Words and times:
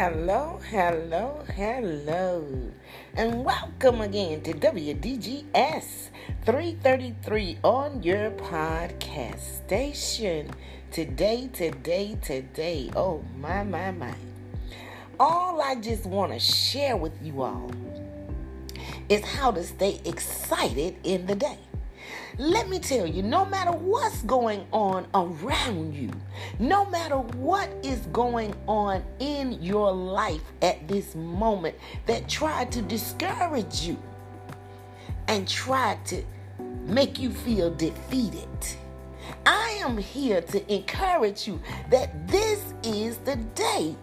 Hello, 0.00 0.58
hello, 0.70 1.44
hello, 1.54 2.72
and 3.16 3.44
welcome 3.44 4.00
again 4.00 4.40
to 4.40 4.54
WDGS 4.54 6.08
333 6.46 7.58
on 7.62 8.02
your 8.02 8.30
podcast 8.30 9.66
station. 9.66 10.48
Today, 10.90 11.50
today, 11.52 12.16
today, 12.22 12.90
oh 12.96 13.22
my, 13.36 13.62
my, 13.62 13.90
my. 13.90 14.14
All 15.20 15.60
I 15.60 15.74
just 15.74 16.06
want 16.06 16.32
to 16.32 16.38
share 16.38 16.96
with 16.96 17.12
you 17.22 17.42
all 17.42 17.70
is 19.10 19.22
how 19.22 19.50
to 19.50 19.62
stay 19.62 20.00
excited 20.06 20.96
in 21.04 21.26
the 21.26 21.34
day. 21.34 21.58
Let 22.40 22.70
me 22.70 22.78
tell 22.78 23.06
you, 23.06 23.22
no 23.22 23.44
matter 23.44 23.70
what's 23.70 24.22
going 24.22 24.66
on 24.72 25.06
around 25.12 25.94
you, 25.94 26.10
no 26.58 26.86
matter 26.86 27.18
what 27.18 27.68
is 27.82 27.98
going 28.14 28.54
on 28.66 29.04
in 29.18 29.62
your 29.62 29.92
life 29.92 30.40
at 30.62 30.88
this 30.88 31.14
moment 31.14 31.76
that 32.06 32.30
tried 32.30 32.72
to 32.72 32.80
discourage 32.80 33.82
you 33.82 33.98
and 35.28 35.46
tried 35.46 36.02
to 36.06 36.24
make 36.86 37.18
you 37.18 37.28
feel 37.28 37.74
defeated, 37.74 38.48
I 39.44 39.78
am 39.82 39.98
here 39.98 40.40
to 40.40 40.74
encourage 40.74 41.46
you 41.46 41.60
that 41.90 42.26
this 42.26 42.72
is 42.82 43.18
the 43.18 43.36
day 43.36 43.94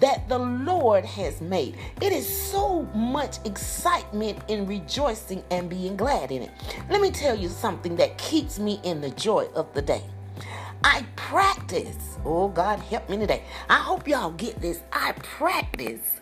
that 0.00 0.28
the 0.28 0.38
Lord 0.38 1.04
has 1.04 1.40
made. 1.40 1.76
It 2.00 2.12
is 2.12 2.28
so 2.28 2.82
much 2.94 3.38
excitement 3.44 4.38
in 4.48 4.66
rejoicing 4.66 5.42
and 5.50 5.68
being 5.68 5.96
glad 5.96 6.30
in 6.30 6.42
it. 6.42 6.50
Let 6.90 7.00
me 7.00 7.10
tell 7.10 7.36
you 7.36 7.48
something 7.48 7.96
that 7.96 8.18
keeps 8.18 8.58
me 8.58 8.80
in 8.84 9.00
the 9.00 9.10
joy 9.10 9.46
of 9.54 9.72
the 9.74 9.82
day. 9.82 10.02
I 10.84 11.04
practice. 11.16 12.18
Oh, 12.24 12.48
God, 12.48 12.78
help 12.78 13.08
me 13.10 13.16
today. 13.16 13.42
I 13.68 13.78
hope 13.78 14.06
y'all 14.06 14.30
get 14.30 14.60
this. 14.60 14.80
I 14.92 15.12
practice 15.12 16.20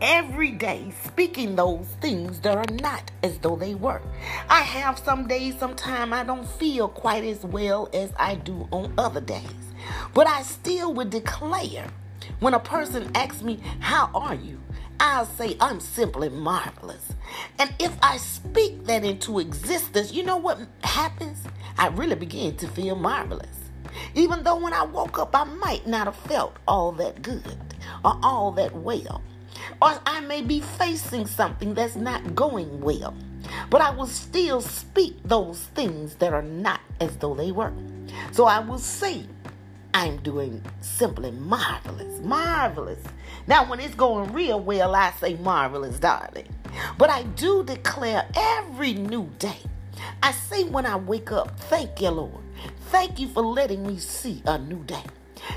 every 0.00 0.52
day 0.52 0.92
speaking 1.04 1.56
those 1.56 1.86
things 2.00 2.40
that 2.40 2.56
are 2.56 2.74
not 2.74 3.10
as 3.22 3.38
though 3.38 3.56
they 3.56 3.74
were. 3.74 4.02
I 4.48 4.60
have 4.60 4.98
some 4.98 5.26
days, 5.26 5.58
sometime 5.58 6.12
I 6.12 6.24
don't 6.24 6.46
feel 6.46 6.88
quite 6.88 7.24
as 7.24 7.44
well 7.44 7.88
as 7.94 8.12
I 8.18 8.34
do 8.34 8.68
on 8.72 8.92
other 8.98 9.20
days, 9.20 9.72
but 10.14 10.26
I 10.26 10.42
still 10.42 10.92
would 10.94 11.10
declare 11.10 11.86
when 12.40 12.54
a 12.54 12.60
person 12.60 13.10
asks 13.14 13.42
me, 13.42 13.60
How 13.80 14.10
are 14.14 14.34
you? 14.34 14.60
I'll 14.98 15.26
say, 15.26 15.56
I'm 15.60 15.80
simply 15.80 16.28
marvelous. 16.28 17.12
And 17.58 17.74
if 17.78 17.96
I 18.02 18.16
speak 18.16 18.84
that 18.86 19.04
into 19.04 19.38
existence, 19.40 20.12
you 20.12 20.22
know 20.24 20.38
what 20.38 20.58
happens? 20.82 21.38
I 21.78 21.88
really 21.88 22.14
begin 22.14 22.56
to 22.56 22.68
feel 22.68 22.96
marvelous. 22.96 23.48
Even 24.14 24.42
though 24.42 24.56
when 24.56 24.72
I 24.72 24.84
woke 24.84 25.18
up, 25.18 25.34
I 25.34 25.44
might 25.44 25.86
not 25.86 26.06
have 26.06 26.16
felt 26.16 26.56
all 26.66 26.92
that 26.92 27.22
good 27.22 27.56
or 28.04 28.18
all 28.22 28.52
that 28.52 28.74
well. 28.74 29.22
Or 29.82 29.98
I 30.06 30.20
may 30.20 30.42
be 30.42 30.60
facing 30.60 31.26
something 31.26 31.74
that's 31.74 31.96
not 31.96 32.34
going 32.34 32.80
well. 32.80 33.14
But 33.70 33.80
I 33.80 33.90
will 33.90 34.06
still 34.06 34.60
speak 34.60 35.16
those 35.24 35.60
things 35.74 36.16
that 36.16 36.32
are 36.32 36.42
not 36.42 36.80
as 37.00 37.16
though 37.18 37.34
they 37.34 37.52
were. 37.52 37.72
So 38.32 38.44
I 38.44 38.58
will 38.60 38.78
say, 38.78 39.26
I'm 39.96 40.18
doing 40.18 40.62
simply 40.82 41.30
marvelous, 41.30 42.20
marvelous. 42.20 43.02
Now, 43.46 43.64
when 43.64 43.80
it's 43.80 43.94
going 43.94 44.30
real 44.30 44.60
well, 44.60 44.94
I 44.94 45.10
say 45.12 45.36
marvelous, 45.36 45.98
darling. 45.98 46.54
But 46.98 47.08
I 47.08 47.22
do 47.22 47.64
declare 47.64 48.28
every 48.36 48.92
new 48.92 49.30
day. 49.38 49.56
I 50.22 50.32
say 50.32 50.64
when 50.64 50.84
I 50.84 50.96
wake 50.96 51.32
up, 51.32 51.58
thank 51.58 52.02
you, 52.02 52.10
Lord. 52.10 52.44
Thank 52.90 53.18
you 53.18 53.26
for 53.28 53.42
letting 53.42 53.86
me 53.86 53.96
see 53.96 54.42
a 54.44 54.58
new 54.58 54.84
day. 54.84 55.02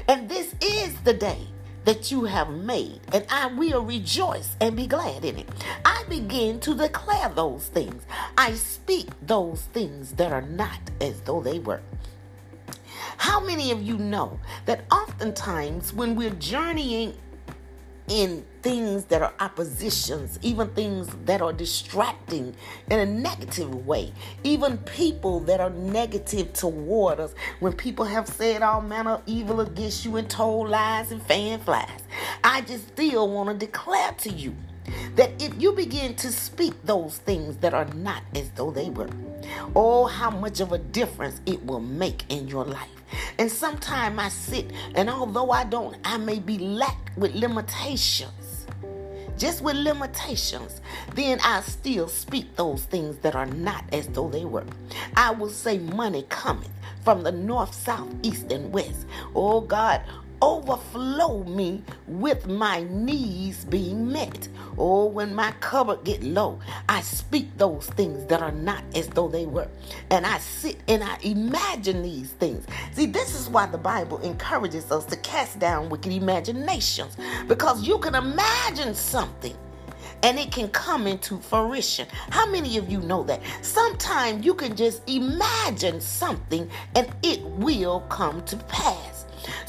And 0.07 0.29
this 0.29 0.55
is 0.61 0.95
the 1.01 1.13
day 1.13 1.45
that 1.83 2.09
you 2.09 2.23
have 2.23 2.49
made, 2.49 3.01
and 3.11 3.25
I 3.29 3.47
will 3.47 3.83
rejoice 3.83 4.55
and 4.61 4.73
be 4.73 4.87
glad 4.87 5.25
in 5.25 5.37
it. 5.37 5.49
I 5.83 6.05
begin 6.07 6.61
to 6.61 6.75
declare 6.75 7.27
those 7.27 7.67
things. 7.67 8.03
I 8.37 8.53
speak 8.53 9.09
those 9.21 9.63
things 9.73 10.13
that 10.13 10.31
are 10.31 10.43
not 10.43 10.79
as 11.01 11.19
though 11.23 11.41
they 11.41 11.59
were. 11.59 11.81
How 13.19 13.41
many 13.41 13.71
of 13.71 13.81
you 13.81 13.97
know 13.97 14.39
that 14.65 14.85
oftentimes 14.89 15.91
when 15.91 16.15
we're 16.15 16.29
journeying 16.29 17.13
in 18.07 18.45
things 18.61 19.03
that 19.05 19.21
are 19.21 19.33
oppositions, 19.41 20.39
even 20.41 20.69
things 20.69 21.09
that 21.25 21.41
are 21.41 21.51
distracting 21.51 22.55
in 22.89 22.99
a 22.99 23.05
negative 23.05 23.85
way, 23.85 24.13
even 24.45 24.77
people 24.77 25.41
that 25.41 25.59
are 25.59 25.69
negative 25.69 26.53
toward 26.53 27.19
us, 27.19 27.35
when 27.59 27.73
people 27.73 28.05
have 28.05 28.25
said 28.25 28.61
all 28.61 28.81
manner 28.81 29.15
of 29.15 29.23
evil 29.25 29.59
against 29.59 30.05
you 30.05 30.15
and 30.15 30.29
told 30.29 30.69
lies 30.69 31.11
and 31.11 31.21
fan 31.23 31.59
flies, 31.59 32.01
I 32.41 32.61
just 32.61 32.87
still 32.87 33.29
want 33.29 33.49
to 33.49 33.65
declare 33.65 34.13
to 34.13 34.29
you 34.29 34.55
that 35.15 35.31
if 35.41 35.59
you 35.61 35.73
begin 35.73 36.15
to 36.15 36.31
speak 36.31 36.73
those 36.83 37.17
things 37.19 37.57
that 37.57 37.73
are 37.73 37.85
not 37.85 38.23
as 38.35 38.49
though 38.51 38.71
they 38.71 38.89
were, 38.89 39.09
oh, 39.75 40.05
how 40.05 40.29
much 40.29 40.59
of 40.59 40.71
a 40.71 40.77
difference 40.77 41.41
it 41.45 41.63
will 41.65 41.79
make 41.79 42.23
in 42.29 42.47
your 42.47 42.65
life. 42.65 42.89
And 43.37 43.51
sometimes 43.51 44.19
I 44.19 44.29
sit, 44.29 44.71
and 44.95 45.09
although 45.09 45.51
I 45.51 45.63
don't, 45.63 45.97
I 46.03 46.17
may 46.17 46.39
be 46.39 46.59
lack 46.59 47.11
with 47.17 47.33
limitations, 47.33 48.67
just 49.37 49.61
with 49.61 49.77
limitations, 49.77 50.81
then 51.15 51.39
I 51.43 51.61
still 51.61 52.07
speak 52.09 52.55
those 52.55 52.83
things 52.83 53.17
that 53.19 53.35
are 53.35 53.45
not 53.45 53.85
as 53.93 54.07
though 54.09 54.29
they 54.29 54.45
were. 54.45 54.65
I 55.15 55.31
will 55.31 55.49
say, 55.49 55.79
Money 55.79 56.25
cometh 56.29 56.69
from 57.03 57.23
the 57.23 57.31
north, 57.31 57.73
south, 57.73 58.13
east, 58.21 58.51
and 58.51 58.71
west. 58.71 59.07
Oh 59.33 59.61
God, 59.61 60.01
overflow 60.41 61.43
me 61.43 61.83
with 62.07 62.47
my 62.47 62.83
needs 62.89 63.65
being 63.65 64.11
met. 64.11 64.47
Oh, 64.77 65.05
when 65.05 65.35
my 65.35 65.51
cupboard 65.59 66.03
get 66.03 66.23
low, 66.23 66.59
I 66.87 67.01
speak 67.01 67.57
those 67.57 67.87
things 67.87 68.25
that 68.27 68.41
are 68.41 68.51
not 68.51 68.83
as 68.95 69.07
though 69.09 69.27
they 69.27 69.45
were. 69.45 69.67
And 70.09 70.25
I 70.25 70.37
sit 70.39 70.77
and 70.87 71.03
I 71.03 71.17
imagine 71.21 72.01
these 72.01 72.31
things. 72.31 72.65
See, 72.93 73.05
this 73.05 73.35
is 73.35 73.49
why 73.49 73.65
the 73.65 73.77
Bible 73.77 74.19
encourages 74.19 74.91
us 74.91 75.05
to 75.05 75.17
cast 75.17 75.59
down 75.59 75.89
wicked 75.89 76.11
imaginations. 76.11 77.17
Because 77.47 77.87
you 77.87 77.97
can 77.99 78.15
imagine 78.15 78.93
something 78.95 79.55
and 80.23 80.37
it 80.37 80.51
can 80.51 80.69
come 80.69 81.07
into 81.07 81.37
fruition. 81.39 82.07
How 82.29 82.45
many 82.49 82.77
of 82.77 82.89
you 82.89 82.99
know 83.01 83.23
that? 83.23 83.41
Sometimes 83.61 84.45
you 84.45 84.53
can 84.53 84.75
just 84.75 85.07
imagine 85.09 86.01
something 86.01 86.69
and 86.95 87.09
it 87.23 87.41
will 87.41 88.01
come 88.01 88.43
to 88.45 88.57
pass. 88.57 89.18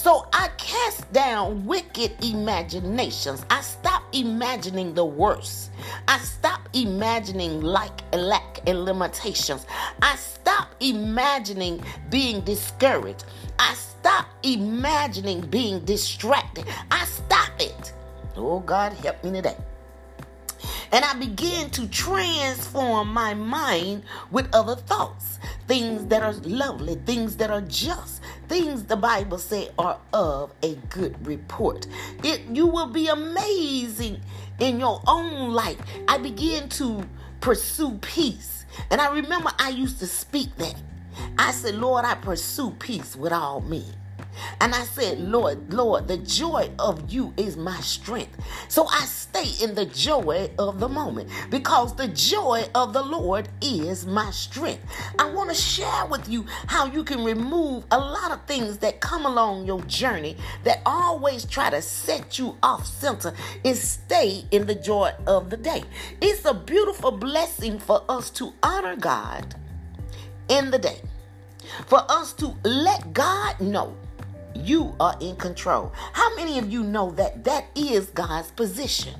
So 0.02 0.26
I 0.32 0.48
cast 0.56 1.12
down 1.12 1.66
wicked 1.66 2.24
imaginations. 2.24 3.44
I 3.50 3.60
stop 3.60 4.02
imagining 4.14 4.94
the 4.94 5.04
worst. 5.04 5.72
I 6.08 6.16
stop 6.20 6.70
imagining 6.72 7.60
like 7.60 8.00
lack 8.16 8.66
and 8.66 8.86
limitations. 8.86 9.66
I 10.00 10.16
stop 10.16 10.74
imagining 10.80 11.84
being 12.08 12.40
discouraged. 12.40 13.26
I 13.58 13.74
stop 13.74 14.26
imagining 14.42 15.42
being 15.42 15.84
distracted. 15.84 16.64
I 16.90 17.04
stop 17.04 17.50
it. 17.58 17.92
Oh 18.36 18.60
God, 18.60 18.94
help 18.94 19.22
me 19.22 19.32
today. 19.32 19.56
And 20.92 21.04
I 21.04 21.14
begin 21.14 21.70
to 21.70 21.86
transform 21.88 23.12
my 23.12 23.34
mind 23.34 24.04
with 24.30 24.48
other 24.54 24.76
thoughts, 24.76 25.38
things 25.68 26.06
that 26.06 26.22
are 26.22 26.32
lovely, 26.32 26.96
things 27.06 27.36
that 27.36 27.50
are 27.50 27.60
just, 27.60 28.22
things 28.50 28.82
the 28.82 28.96
Bible 28.96 29.38
say 29.38 29.68
are 29.78 30.00
of 30.12 30.52
a 30.64 30.74
good 30.88 31.24
report. 31.24 31.86
It 32.24 32.40
you 32.50 32.66
will 32.66 32.88
be 32.88 33.06
amazing 33.06 34.20
in 34.58 34.80
your 34.80 35.00
own 35.06 35.52
life. 35.52 35.78
I 36.08 36.18
begin 36.18 36.68
to 36.70 37.04
pursue 37.40 37.96
peace. 38.02 38.64
And 38.90 39.00
I 39.00 39.12
remember 39.14 39.50
I 39.60 39.68
used 39.68 40.00
to 40.00 40.06
speak 40.08 40.48
that. 40.56 40.74
I 41.38 41.52
said, 41.52 41.76
Lord, 41.76 42.04
I 42.04 42.16
pursue 42.16 42.72
peace 42.72 43.14
with 43.14 43.32
all 43.32 43.60
men. 43.60 43.99
And 44.60 44.74
I 44.74 44.82
said, 44.82 45.20
Lord, 45.20 45.72
Lord, 45.72 46.08
the 46.08 46.18
joy 46.18 46.70
of 46.78 47.10
you 47.10 47.32
is 47.36 47.56
my 47.56 47.78
strength. 47.80 48.38
So 48.68 48.86
I 48.86 49.00
stay 49.04 49.64
in 49.64 49.74
the 49.74 49.86
joy 49.86 50.50
of 50.58 50.80
the 50.80 50.88
moment 50.88 51.30
because 51.50 51.94
the 51.94 52.08
joy 52.08 52.64
of 52.74 52.92
the 52.92 53.02
Lord 53.02 53.48
is 53.62 54.06
my 54.06 54.30
strength. 54.30 54.84
I 55.18 55.30
want 55.30 55.50
to 55.50 55.54
share 55.54 56.06
with 56.06 56.28
you 56.28 56.44
how 56.66 56.86
you 56.86 57.04
can 57.04 57.24
remove 57.24 57.84
a 57.90 57.98
lot 57.98 58.30
of 58.32 58.44
things 58.46 58.78
that 58.78 59.00
come 59.00 59.26
along 59.26 59.66
your 59.66 59.80
journey 59.82 60.36
that 60.64 60.82
always 60.84 61.44
try 61.44 61.70
to 61.70 61.82
set 61.82 62.38
you 62.38 62.56
off 62.62 62.86
center 62.86 63.32
and 63.64 63.76
stay 63.76 64.44
in 64.50 64.66
the 64.66 64.74
joy 64.74 65.12
of 65.26 65.50
the 65.50 65.56
day. 65.56 65.82
It's 66.20 66.44
a 66.44 66.54
beautiful 66.54 67.10
blessing 67.10 67.78
for 67.78 68.04
us 68.08 68.30
to 68.30 68.52
honor 68.62 68.96
God 68.96 69.54
in 70.48 70.70
the 70.70 70.78
day, 70.78 71.00
for 71.86 72.04
us 72.10 72.32
to 72.34 72.54
let 72.64 73.12
God 73.12 73.60
know 73.60 73.96
you 74.54 74.94
are 75.00 75.16
in 75.20 75.36
control. 75.36 75.92
How 76.12 76.34
many 76.36 76.58
of 76.58 76.70
you 76.70 76.82
know 76.82 77.10
that 77.12 77.44
that 77.44 77.66
is 77.74 78.06
God's 78.06 78.50
position? 78.50 79.14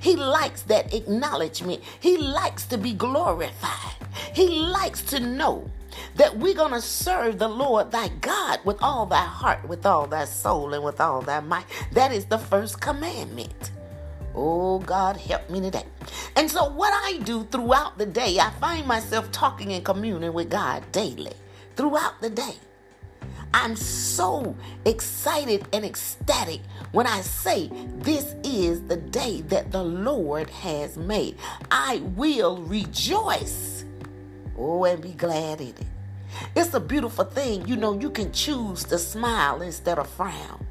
He 0.00 0.16
likes 0.16 0.62
that 0.62 0.92
acknowledgement. 0.94 1.82
He 2.00 2.16
likes 2.16 2.66
to 2.66 2.78
be 2.78 2.92
glorified. 2.92 3.94
He 4.34 4.48
likes 4.48 5.02
to 5.04 5.20
know 5.20 5.70
that 6.16 6.36
we're 6.36 6.54
going 6.54 6.72
to 6.72 6.80
serve 6.80 7.38
the 7.38 7.48
Lord 7.48 7.90
thy 7.90 8.08
God 8.08 8.60
with 8.64 8.82
all 8.82 9.06
thy 9.06 9.24
heart, 9.24 9.66
with 9.68 9.86
all 9.86 10.06
thy 10.06 10.24
soul, 10.24 10.74
and 10.74 10.84
with 10.84 11.00
all 11.00 11.22
thy 11.22 11.40
might. 11.40 11.66
That 11.92 12.12
is 12.12 12.24
the 12.26 12.38
first 12.38 12.80
commandment. 12.80 13.70
Oh, 14.34 14.78
God, 14.78 15.16
help 15.18 15.48
me 15.50 15.60
today. 15.60 15.84
And 16.36 16.50
so, 16.50 16.70
what 16.70 16.92
I 16.92 17.18
do 17.18 17.44
throughout 17.44 17.98
the 17.98 18.06
day, 18.06 18.38
I 18.38 18.50
find 18.60 18.86
myself 18.86 19.30
talking 19.30 19.72
and 19.72 19.84
communing 19.84 20.32
with 20.32 20.50
God 20.50 20.90
daily 20.90 21.34
throughout 21.76 22.20
the 22.20 22.30
day. 22.30 22.54
I'm 23.54 23.76
so 23.76 24.56
excited 24.86 25.66
and 25.72 25.84
ecstatic 25.84 26.60
when 26.92 27.06
I 27.06 27.20
say, 27.20 27.68
This 27.98 28.34
is 28.42 28.82
the 28.82 28.96
day 28.96 29.42
that 29.42 29.70
the 29.70 29.82
Lord 29.82 30.48
has 30.50 30.96
made. 30.96 31.36
I 31.70 31.98
will 32.16 32.58
rejoice. 32.62 33.84
Oh, 34.56 34.84
and 34.84 35.02
be 35.02 35.12
glad 35.12 35.60
in 35.60 35.68
it. 35.68 35.86
It's 36.56 36.74
a 36.74 36.80
beautiful 36.80 37.24
thing. 37.24 37.66
You 37.68 37.76
know, 37.76 37.98
you 37.98 38.10
can 38.10 38.32
choose 38.32 38.84
to 38.84 38.98
smile 38.98 39.62
instead 39.62 39.98
of 39.98 40.08
frown. 40.08 40.66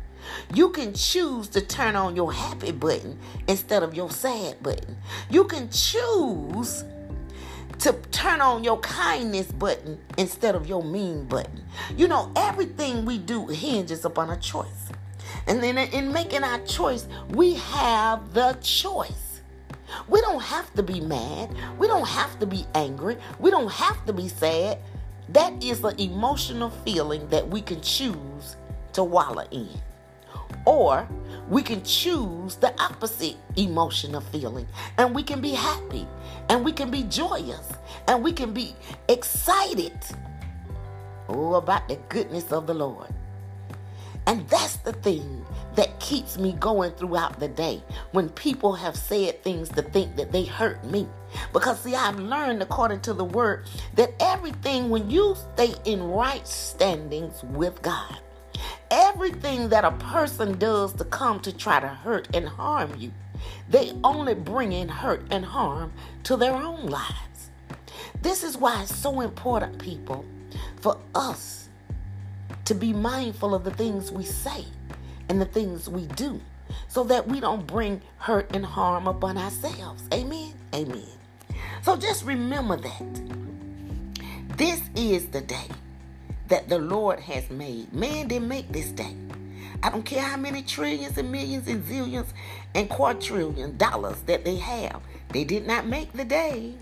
You 0.53 0.69
can 0.69 0.93
choose 0.93 1.47
to 1.49 1.61
turn 1.61 1.95
on 1.95 2.15
your 2.15 2.33
happy 2.33 2.71
button 2.71 3.19
instead 3.47 3.83
of 3.83 3.93
your 3.93 4.09
sad 4.09 4.61
button. 4.63 4.97
You 5.29 5.45
can 5.45 5.69
choose 5.69 6.83
to 7.81 7.93
turn 8.11 8.41
on 8.41 8.63
your 8.63 8.79
kindness 8.79 9.51
button 9.51 9.99
instead 10.17 10.53
of 10.53 10.67
your 10.67 10.83
mean 10.83 11.25
button. 11.25 11.63
You 11.97 12.07
know, 12.07 12.31
everything 12.35 13.05
we 13.05 13.17
do 13.17 13.47
hinges 13.47 14.05
upon 14.05 14.29
a 14.29 14.37
choice. 14.37 14.89
And 15.47 15.63
then 15.63 15.77
in 15.77 16.13
making 16.13 16.43
our 16.43 16.59
choice, 16.59 17.07
we 17.29 17.55
have 17.55 18.33
the 18.33 18.55
choice. 18.61 19.41
We 20.07 20.21
don't 20.21 20.41
have 20.41 20.71
to 20.75 20.83
be 20.83 21.01
mad. 21.01 21.55
We 21.79 21.87
don't 21.87 22.07
have 22.07 22.39
to 22.39 22.45
be 22.45 22.65
angry. 22.75 23.17
We 23.39 23.49
don't 23.49 23.71
have 23.71 24.05
to 24.05 24.13
be 24.13 24.27
sad. 24.27 24.77
That 25.29 25.63
is 25.63 25.83
an 25.83 25.99
emotional 25.99 26.69
feeling 26.69 27.27
that 27.29 27.47
we 27.47 27.61
can 27.61 27.81
choose 27.81 28.57
to 28.93 29.03
wallow 29.03 29.47
in. 29.49 29.69
Or 30.65 31.07
we 31.49 31.63
can 31.63 31.83
choose 31.83 32.55
the 32.55 32.73
opposite 32.81 33.35
emotional 33.55 34.21
feeling 34.21 34.67
and 34.97 35.13
we 35.15 35.23
can 35.23 35.41
be 35.41 35.51
happy 35.51 36.07
and 36.49 36.63
we 36.63 36.71
can 36.71 36.91
be 36.91 37.03
joyous 37.03 37.71
and 38.07 38.23
we 38.23 38.31
can 38.31 38.53
be 38.53 38.75
excited 39.09 39.97
oh, 41.29 41.55
about 41.55 41.87
the 41.87 41.95
goodness 42.09 42.51
of 42.51 42.67
the 42.67 42.73
Lord. 42.73 43.13
And 44.27 44.47
that's 44.49 44.77
the 44.77 44.93
thing 44.93 45.45
that 45.75 45.99
keeps 45.99 46.37
me 46.37 46.53
going 46.53 46.91
throughout 46.91 47.39
the 47.39 47.47
day 47.47 47.81
when 48.11 48.29
people 48.29 48.73
have 48.73 48.95
said 48.95 49.41
things 49.43 49.69
to 49.69 49.81
think 49.81 50.15
that 50.15 50.31
they 50.31 50.45
hurt 50.45 50.83
me. 50.85 51.07
Because, 51.53 51.79
see, 51.79 51.95
I've 51.95 52.19
learned 52.19 52.61
according 52.61 53.01
to 53.01 53.13
the 53.13 53.25
word 53.25 53.65
that 53.95 54.13
everything, 54.19 54.89
when 54.89 55.09
you 55.09 55.35
stay 55.53 55.73
in 55.85 56.03
right 56.03 56.45
standings 56.47 57.43
with 57.43 57.81
God, 57.81 58.19
everything 58.91 59.69
that 59.69 59.85
a 59.85 59.91
person 59.91 60.57
does 60.59 60.93
to 60.93 61.05
come 61.05 61.39
to 61.39 61.55
try 61.55 61.79
to 61.79 61.87
hurt 61.87 62.27
and 62.35 62.47
harm 62.47 62.93
you, 62.99 63.11
they 63.69 63.93
only 64.03 64.35
bring 64.35 64.73
in 64.73 64.89
hurt 64.89 65.25
and 65.31 65.45
harm 65.45 65.93
to 66.23 66.35
their 66.35 66.53
own 66.53 66.87
lives. 66.87 67.49
This 68.21 68.43
is 68.43 68.57
why 68.57 68.83
it's 68.83 68.95
so 68.95 69.21
important, 69.21 69.79
people, 69.79 70.25
for 70.81 70.99
us 71.15 71.69
to 72.65 72.75
be 72.75 72.93
mindful 72.93 73.55
of 73.55 73.63
the 73.63 73.71
things 73.71 74.11
we 74.11 74.23
say 74.23 74.65
and 75.29 75.41
the 75.41 75.45
things 75.45 75.89
we 75.89 76.05
do 76.07 76.39
so 76.87 77.03
that 77.05 77.27
we 77.27 77.39
don't 77.39 77.65
bring 77.65 78.01
hurt 78.17 78.53
and 78.55 78.65
harm 78.65 79.07
upon 79.07 79.37
ourselves. 79.37 80.03
Amen. 80.13 80.53
Amen. 80.75 81.07
So 81.81 81.95
just 81.95 82.25
remember 82.25 82.77
that. 82.77 83.21
This 84.57 84.81
is 84.95 85.27
the 85.27 85.41
day 85.41 85.67
that 86.51 86.67
the 86.67 86.77
Lord 86.77 87.21
has 87.21 87.49
made. 87.49 87.93
Man 87.93 88.27
didn't 88.27 88.49
make 88.49 88.69
this 88.73 88.89
day. 88.89 89.15
I 89.81 89.89
don't 89.89 90.03
care 90.03 90.21
how 90.21 90.35
many 90.35 90.61
trillions 90.61 91.17
and 91.17 91.31
millions 91.31 91.65
and 91.69 91.81
zillions 91.85 92.27
and 92.75 92.89
quadrillion 92.89 93.77
dollars 93.77 94.21
that 94.23 94.43
they 94.43 94.57
have. 94.57 95.01
They 95.29 95.45
did 95.45 95.65
not 95.65 95.87
make 95.87 96.11
the 96.11 96.25
day. 96.25 96.75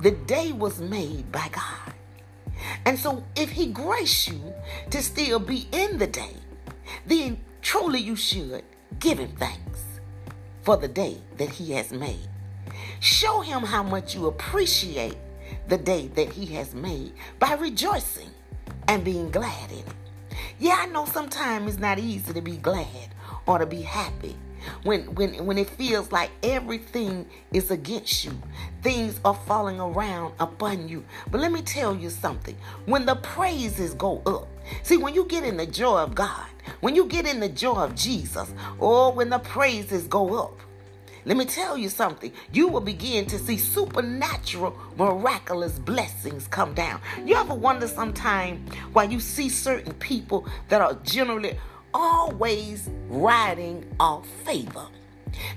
The 0.00 0.10
day 0.10 0.52
was 0.52 0.78
made 0.78 1.32
by 1.32 1.48
God. 1.50 1.94
And 2.84 2.98
so 2.98 3.24
if 3.34 3.50
he 3.50 3.68
graced 3.68 4.28
you 4.28 4.52
to 4.90 5.02
still 5.02 5.38
be 5.38 5.66
in 5.72 5.96
the 5.96 6.06
day, 6.06 6.36
then 7.06 7.38
truly 7.62 8.00
you 8.00 8.14
should 8.14 8.62
give 9.00 9.18
him 9.18 9.32
thanks 9.38 9.84
for 10.62 10.76
the 10.76 10.88
day 10.88 11.16
that 11.38 11.48
he 11.48 11.72
has 11.72 11.92
made. 11.92 12.28
Show 13.00 13.40
him 13.40 13.62
how 13.62 13.82
much 13.82 14.14
you 14.14 14.26
appreciate 14.26 15.16
the 15.68 15.78
day 15.78 16.08
that 16.08 16.32
he 16.32 16.46
has 16.54 16.74
made 16.74 17.12
by 17.38 17.54
rejoicing 17.54 18.30
and 18.86 19.04
being 19.04 19.30
glad 19.30 19.70
in 19.70 19.78
it. 19.78 19.86
Yeah, 20.58 20.76
I 20.78 20.86
know 20.86 21.04
sometimes 21.04 21.72
it's 21.72 21.80
not 21.80 21.98
easy 21.98 22.32
to 22.32 22.40
be 22.40 22.56
glad 22.56 23.14
or 23.46 23.58
to 23.58 23.66
be 23.66 23.82
happy 23.82 24.36
when 24.82 25.14
when 25.14 25.46
when 25.46 25.58
it 25.58 25.70
feels 25.70 26.10
like 26.12 26.30
everything 26.42 27.26
is 27.52 27.70
against 27.70 28.24
you. 28.24 28.32
Things 28.82 29.20
are 29.24 29.34
falling 29.34 29.80
around 29.80 30.34
upon 30.40 30.88
you. 30.88 31.04
But 31.30 31.40
let 31.40 31.52
me 31.52 31.62
tell 31.62 31.94
you 31.94 32.10
something. 32.10 32.56
When 32.86 33.06
the 33.06 33.16
praises 33.16 33.94
go 33.94 34.22
up 34.26 34.48
see 34.82 34.96
when 34.96 35.14
you 35.14 35.24
get 35.24 35.44
in 35.44 35.56
the 35.56 35.66
joy 35.66 35.98
of 35.98 36.14
god 36.14 36.46
when 36.80 36.94
you 36.94 37.06
get 37.06 37.26
in 37.26 37.40
the 37.40 37.48
joy 37.48 37.76
of 37.76 37.94
jesus 37.94 38.52
or 38.78 39.12
when 39.12 39.30
the 39.30 39.38
praises 39.38 40.04
go 40.04 40.34
up 40.38 40.60
let 41.28 41.36
me 41.36 41.44
tell 41.44 41.76
you 41.76 41.90
something. 41.90 42.32
You 42.52 42.68
will 42.68 42.80
begin 42.80 43.26
to 43.26 43.38
see 43.38 43.58
supernatural, 43.58 44.74
miraculous 44.96 45.78
blessings 45.78 46.46
come 46.46 46.72
down. 46.72 47.02
You 47.22 47.36
ever 47.36 47.52
wonder 47.52 47.86
sometime 47.86 48.64
why 48.94 49.04
you 49.04 49.20
see 49.20 49.50
certain 49.50 49.92
people 49.92 50.46
that 50.70 50.80
are 50.80 50.94
generally 51.04 51.58
always 51.92 52.88
riding 53.10 53.84
off 54.00 54.26
favor? 54.46 54.86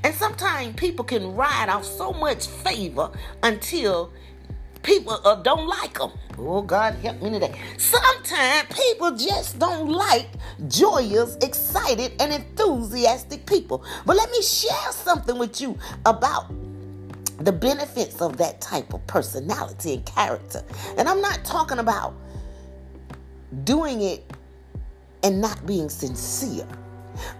And 0.03 0.13
sometimes 0.13 0.75
people 0.75 1.05
can 1.05 1.35
ride 1.37 1.69
off 1.69 1.85
so 1.85 2.11
much 2.11 2.47
favor 2.47 3.09
until 3.41 4.11
people 4.83 5.19
uh, 5.25 5.35
don't 5.35 5.67
like 5.67 5.97
them. 5.97 6.11
Oh, 6.37 6.61
God, 6.61 6.95
help 6.95 7.21
me 7.21 7.29
today. 7.29 7.53
Sometimes 7.77 8.67
people 8.73 9.15
just 9.15 9.59
don't 9.59 9.89
like 9.89 10.27
joyous, 10.67 11.35
excited, 11.41 12.13
and 12.19 12.33
enthusiastic 12.33 13.45
people. 13.45 13.83
But 14.05 14.15
let 14.15 14.31
me 14.31 14.41
share 14.41 14.91
something 14.91 15.37
with 15.37 15.61
you 15.61 15.77
about 16.05 16.51
the 17.39 17.51
benefits 17.51 18.21
of 18.21 18.37
that 18.37 18.61
type 18.61 18.93
of 18.93 19.05
personality 19.07 19.93
and 19.95 20.05
character. 20.05 20.63
And 20.97 21.07
I'm 21.07 21.21
not 21.21 21.43
talking 21.43 21.79
about 21.79 22.13
doing 23.63 24.01
it 24.01 24.23
and 25.23 25.41
not 25.41 25.65
being 25.65 25.89
sincere. 25.89 26.67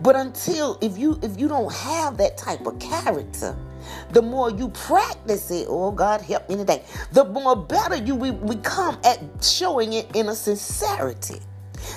But 0.02 0.16
until 0.16 0.78
if 0.82 0.98
you 0.98 1.20
if 1.24 1.40
you 1.40 1.48
don't 1.48 1.74
have 1.74 2.18
that 2.18 2.38
type 2.38 2.66
of 2.66 2.78
character, 2.80 3.56
the 4.12 4.22
more 4.22 4.52
you 4.52 4.70
practice 4.70 5.52
it, 5.52 5.68
oh 5.70 5.92
God, 5.92 6.22
help 6.22 6.50
me 6.50 6.58
today, 6.58 6.84
the 7.12 7.26
more 7.26 7.56
better 7.56 7.96
you 7.96 8.16
will 8.16 8.34
become 8.34 8.98
at 9.04 9.20
showing 9.42 9.94
it 9.94 10.16
in 10.16 10.30
a 10.30 10.36
sincerity. 10.36 11.40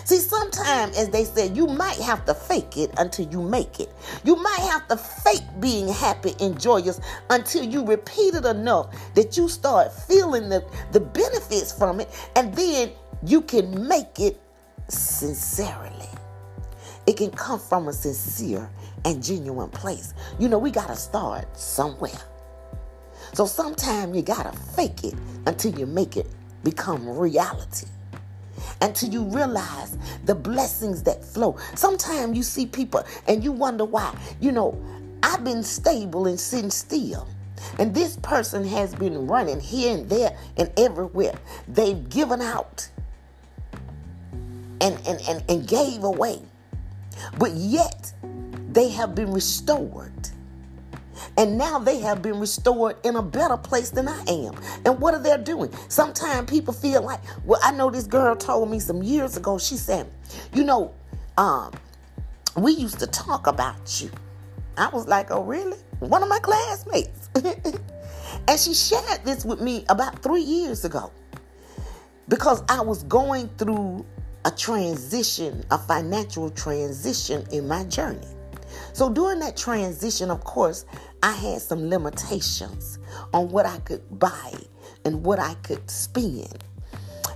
See, 0.04 0.18
sometimes, 0.18 0.96
as 0.96 1.10
they 1.10 1.24
said, 1.24 1.56
you 1.56 1.66
might 1.66 1.98
have 1.98 2.24
to 2.24 2.34
fake 2.34 2.76
it 2.76 2.90
until 2.96 3.28
you 3.28 3.42
make 3.42 3.80
it. 3.80 3.92
You 4.24 4.36
might 4.36 4.60
have 4.60 4.88
to 4.88 4.96
fake 4.96 5.42
being 5.60 5.88
happy 5.88 6.34
and 6.40 6.58
joyous 6.58 7.00
until 7.28 7.64
you 7.64 7.84
repeat 7.84 8.34
it 8.34 8.46
enough 8.46 8.94
that 9.14 9.36
you 9.36 9.48
start 9.48 9.92
feeling 9.92 10.48
the, 10.48 10.64
the 10.92 11.00
benefits 11.00 11.70
from 11.72 12.00
it, 12.00 12.08
and 12.36 12.54
then 12.54 12.92
you 13.26 13.42
can 13.42 13.86
make 13.86 14.20
it 14.20 14.40
sincerely. 14.88 16.08
It 17.06 17.18
can 17.18 17.30
come 17.30 17.58
from 17.58 17.88
a 17.88 17.92
sincere 17.92 18.70
and 19.04 19.22
genuine 19.22 19.70
place. 19.70 20.14
You 20.38 20.48
know, 20.48 20.58
we 20.58 20.70
got 20.70 20.88
to 20.88 20.96
start 20.96 21.58
somewhere. 21.58 22.20
So 23.32 23.46
sometimes 23.46 24.14
you 24.16 24.22
got 24.22 24.50
to 24.50 24.58
fake 24.58 25.04
it 25.04 25.14
until 25.46 25.78
you 25.78 25.86
make 25.86 26.16
it 26.16 26.26
become 26.62 27.08
reality. 27.08 27.86
Until 28.80 29.10
you 29.10 29.24
realize 29.24 29.98
the 30.24 30.34
blessings 30.34 31.02
that 31.02 31.24
flow. 31.24 31.56
Sometimes 31.74 32.36
you 32.36 32.42
see 32.42 32.66
people 32.66 33.04
and 33.26 33.42
you 33.42 33.52
wonder 33.52 33.84
why. 33.84 34.16
You 34.40 34.52
know, 34.52 34.80
I've 35.22 35.42
been 35.42 35.62
stable 35.62 36.26
and 36.26 36.38
sitting 36.38 36.70
still. 36.70 37.28
And 37.78 37.94
this 37.94 38.16
person 38.18 38.64
has 38.64 38.94
been 38.94 39.26
running 39.26 39.58
here 39.58 39.96
and 39.96 40.08
there 40.08 40.36
and 40.56 40.70
everywhere. 40.76 41.34
They've 41.66 42.08
given 42.08 42.40
out 42.40 42.88
and, 44.80 45.00
and, 45.06 45.20
and, 45.28 45.44
and 45.48 45.66
gave 45.66 46.04
away. 46.04 46.40
But 47.38 47.52
yet, 47.52 48.12
they 48.74 48.90
have 48.90 49.14
been 49.14 49.32
restored. 49.32 50.12
And 51.36 51.58
now 51.58 51.78
they 51.78 52.00
have 52.00 52.22
been 52.22 52.40
restored 52.40 52.96
in 53.04 53.16
a 53.16 53.22
better 53.22 53.56
place 53.56 53.90
than 53.90 54.08
I 54.08 54.22
am. 54.28 54.54
And 54.84 55.00
what 55.00 55.14
are 55.14 55.20
they 55.20 55.36
doing? 55.42 55.72
Sometimes 55.88 56.50
people 56.50 56.74
feel 56.74 57.02
like, 57.02 57.20
well, 57.44 57.60
I 57.62 57.72
know 57.72 57.90
this 57.90 58.06
girl 58.06 58.36
told 58.36 58.70
me 58.70 58.80
some 58.80 59.02
years 59.02 59.36
ago, 59.36 59.58
she 59.58 59.76
said, 59.76 60.10
you 60.52 60.64
know, 60.64 60.94
um, 61.38 61.72
we 62.56 62.72
used 62.72 62.98
to 63.00 63.06
talk 63.06 63.46
about 63.46 64.02
you. 64.02 64.10
I 64.76 64.88
was 64.88 65.08
like, 65.08 65.30
oh, 65.30 65.42
really? 65.44 65.78
One 66.00 66.22
of 66.22 66.28
my 66.28 66.40
classmates. 66.40 67.30
and 68.48 68.60
she 68.60 68.74
shared 68.74 69.24
this 69.24 69.44
with 69.44 69.60
me 69.60 69.84
about 69.88 70.22
three 70.22 70.42
years 70.42 70.84
ago. 70.84 71.10
because 72.28 72.62
I 72.68 72.80
was 72.80 73.02
going 73.04 73.48
through 73.58 74.04
a 74.44 74.50
transition, 74.50 75.64
a 75.70 75.78
financial 75.78 76.50
transition 76.50 77.46
in 77.52 77.68
my 77.68 77.84
journey. 77.84 78.28
So 78.94 79.10
during 79.10 79.40
that 79.40 79.56
transition, 79.56 80.30
of 80.30 80.44
course, 80.44 80.86
I 81.20 81.32
had 81.32 81.60
some 81.60 81.90
limitations 81.90 83.00
on 83.32 83.48
what 83.48 83.66
I 83.66 83.78
could 83.78 84.20
buy 84.20 84.52
and 85.04 85.24
what 85.24 85.40
I 85.40 85.54
could 85.64 85.90
spend. 85.90 86.62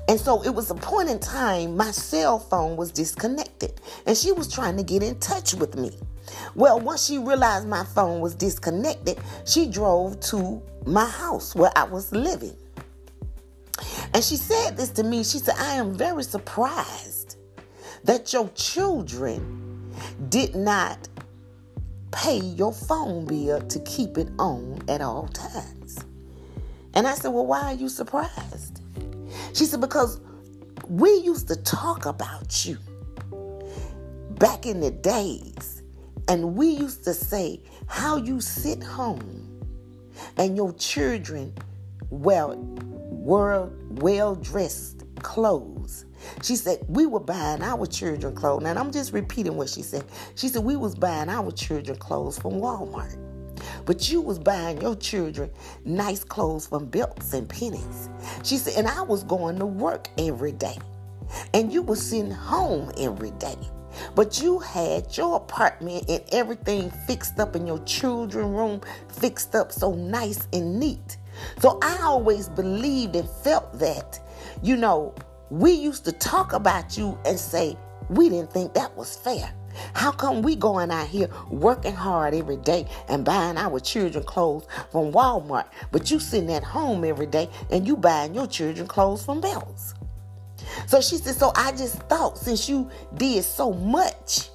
And 0.08 0.20
so 0.20 0.40
it 0.44 0.50
was 0.50 0.70
a 0.70 0.76
point 0.76 1.10
in 1.10 1.18
time 1.18 1.76
my 1.76 1.90
cell 1.90 2.38
phone 2.38 2.76
was 2.76 2.92
disconnected 2.92 3.80
and 4.06 4.16
she 4.16 4.30
was 4.30 4.50
trying 4.50 4.76
to 4.76 4.84
get 4.84 5.02
in 5.02 5.18
touch 5.18 5.52
with 5.52 5.74
me. 5.74 5.90
Well, 6.54 6.78
once 6.78 7.04
she 7.04 7.18
realized 7.18 7.66
my 7.66 7.84
phone 7.84 8.20
was 8.20 8.36
disconnected, 8.36 9.18
she 9.44 9.66
drove 9.66 10.20
to 10.30 10.62
my 10.86 11.06
house 11.06 11.56
where 11.56 11.72
I 11.74 11.82
was 11.82 12.12
living. 12.12 12.56
And 14.14 14.22
she 14.22 14.36
said 14.36 14.76
this 14.76 14.90
to 14.90 15.02
me. 15.02 15.24
She 15.24 15.38
said, 15.38 15.56
I 15.58 15.74
am 15.74 15.92
very 15.92 16.22
surprised 16.22 17.36
that 18.04 18.32
your 18.32 18.48
children 18.50 19.92
did 20.28 20.54
not 20.54 21.08
pay 22.10 22.38
your 22.38 22.72
phone 22.72 23.24
bill 23.24 23.60
to 23.60 23.80
keep 23.80 24.18
it 24.18 24.28
on 24.38 24.78
at 24.88 25.00
all 25.00 25.28
times. 25.28 25.98
And 26.94 27.06
I 27.06 27.14
said, 27.14 27.28
Well, 27.28 27.46
why 27.46 27.72
are 27.72 27.74
you 27.74 27.88
surprised? 27.88 28.80
She 29.54 29.64
said, 29.64 29.80
Because 29.80 30.20
we 30.88 31.10
used 31.18 31.48
to 31.48 31.56
talk 31.56 32.06
about 32.06 32.64
you 32.64 32.78
back 34.38 34.66
in 34.66 34.80
the 34.80 34.90
days. 34.90 35.82
And 36.28 36.54
we 36.54 36.68
used 36.68 37.04
to 37.04 37.14
say 37.14 37.62
how 37.86 38.16
you 38.16 38.40
sit 38.40 38.82
home 38.82 39.62
and 40.36 40.56
your 40.56 40.72
children, 40.74 41.54
well, 42.10 42.54
well 43.18 44.34
dressed 44.34 45.04
clothes. 45.22 46.04
She 46.42 46.56
said 46.56 46.84
we 46.88 47.06
were 47.06 47.20
buying 47.20 47.62
our 47.62 47.86
children 47.86 48.34
clothes. 48.34 48.64
And 48.64 48.78
I'm 48.78 48.92
just 48.92 49.12
repeating 49.12 49.56
what 49.56 49.68
she 49.68 49.82
said. 49.82 50.04
She 50.34 50.48
said 50.48 50.62
we 50.64 50.76
was 50.76 50.94
buying 50.94 51.28
our 51.28 51.50
children 51.50 51.98
clothes 51.98 52.38
from 52.38 52.54
Walmart. 52.54 53.16
But 53.84 54.10
you 54.10 54.20
was 54.20 54.38
buying 54.38 54.80
your 54.80 54.96
children 54.96 55.50
nice 55.84 56.24
clothes 56.24 56.66
from 56.66 56.86
Belks 56.86 57.32
and 57.32 57.48
Penney's. 57.48 58.08
She 58.44 58.56
said, 58.56 58.74
and 58.78 58.88
I 58.88 59.02
was 59.02 59.24
going 59.24 59.58
to 59.58 59.66
work 59.66 60.08
every 60.18 60.52
day. 60.52 60.76
And 61.54 61.72
you 61.72 61.82
was 61.82 62.02
sitting 62.02 62.30
home 62.30 62.92
every 62.98 63.30
day. 63.32 63.56
But 64.14 64.40
you 64.40 64.58
had 64.58 65.16
your 65.16 65.36
apartment 65.36 66.08
and 66.08 66.22
everything 66.32 66.90
fixed 67.06 67.40
up 67.40 67.56
in 67.56 67.66
your 67.66 67.82
children 67.84 68.52
room, 68.52 68.80
fixed 69.08 69.54
up 69.54 69.72
so 69.72 69.92
nice 69.94 70.46
and 70.52 70.78
neat. 70.78 71.16
So 71.58 71.78
I 71.82 71.98
always 72.02 72.48
believed 72.48 73.16
and 73.16 73.28
felt 73.28 73.78
that, 73.78 74.20
you 74.62 74.76
know, 74.76 75.14
we 75.50 75.72
used 75.72 76.04
to 76.04 76.12
talk 76.12 76.52
about 76.52 76.96
you 76.96 77.18
and 77.24 77.38
say 77.38 77.76
we 78.08 78.28
didn't 78.28 78.52
think 78.52 78.74
that 78.74 78.96
was 78.96 79.16
fair. 79.16 79.52
How 79.94 80.10
come 80.10 80.42
we 80.42 80.56
going 80.56 80.90
out 80.90 81.06
here 81.06 81.28
working 81.50 81.94
hard 81.94 82.34
every 82.34 82.56
day 82.56 82.86
and 83.08 83.24
buying 83.24 83.56
our 83.56 83.78
children 83.80 84.24
clothes 84.24 84.66
from 84.90 85.12
Walmart, 85.12 85.66
but 85.92 86.10
you 86.10 86.18
sitting 86.18 86.52
at 86.52 86.64
home 86.64 87.04
every 87.04 87.26
day 87.26 87.48
and 87.70 87.86
you 87.86 87.96
buying 87.96 88.34
your 88.34 88.46
children 88.46 88.86
clothes 88.86 89.24
from 89.24 89.40
Bells? 89.40 89.94
So 90.86 91.00
she 91.00 91.16
said, 91.16 91.36
so 91.36 91.52
I 91.54 91.72
just 91.72 91.96
thought 92.04 92.38
since 92.38 92.68
you 92.68 92.90
did 93.14 93.44
so 93.44 93.72
much 93.72 94.50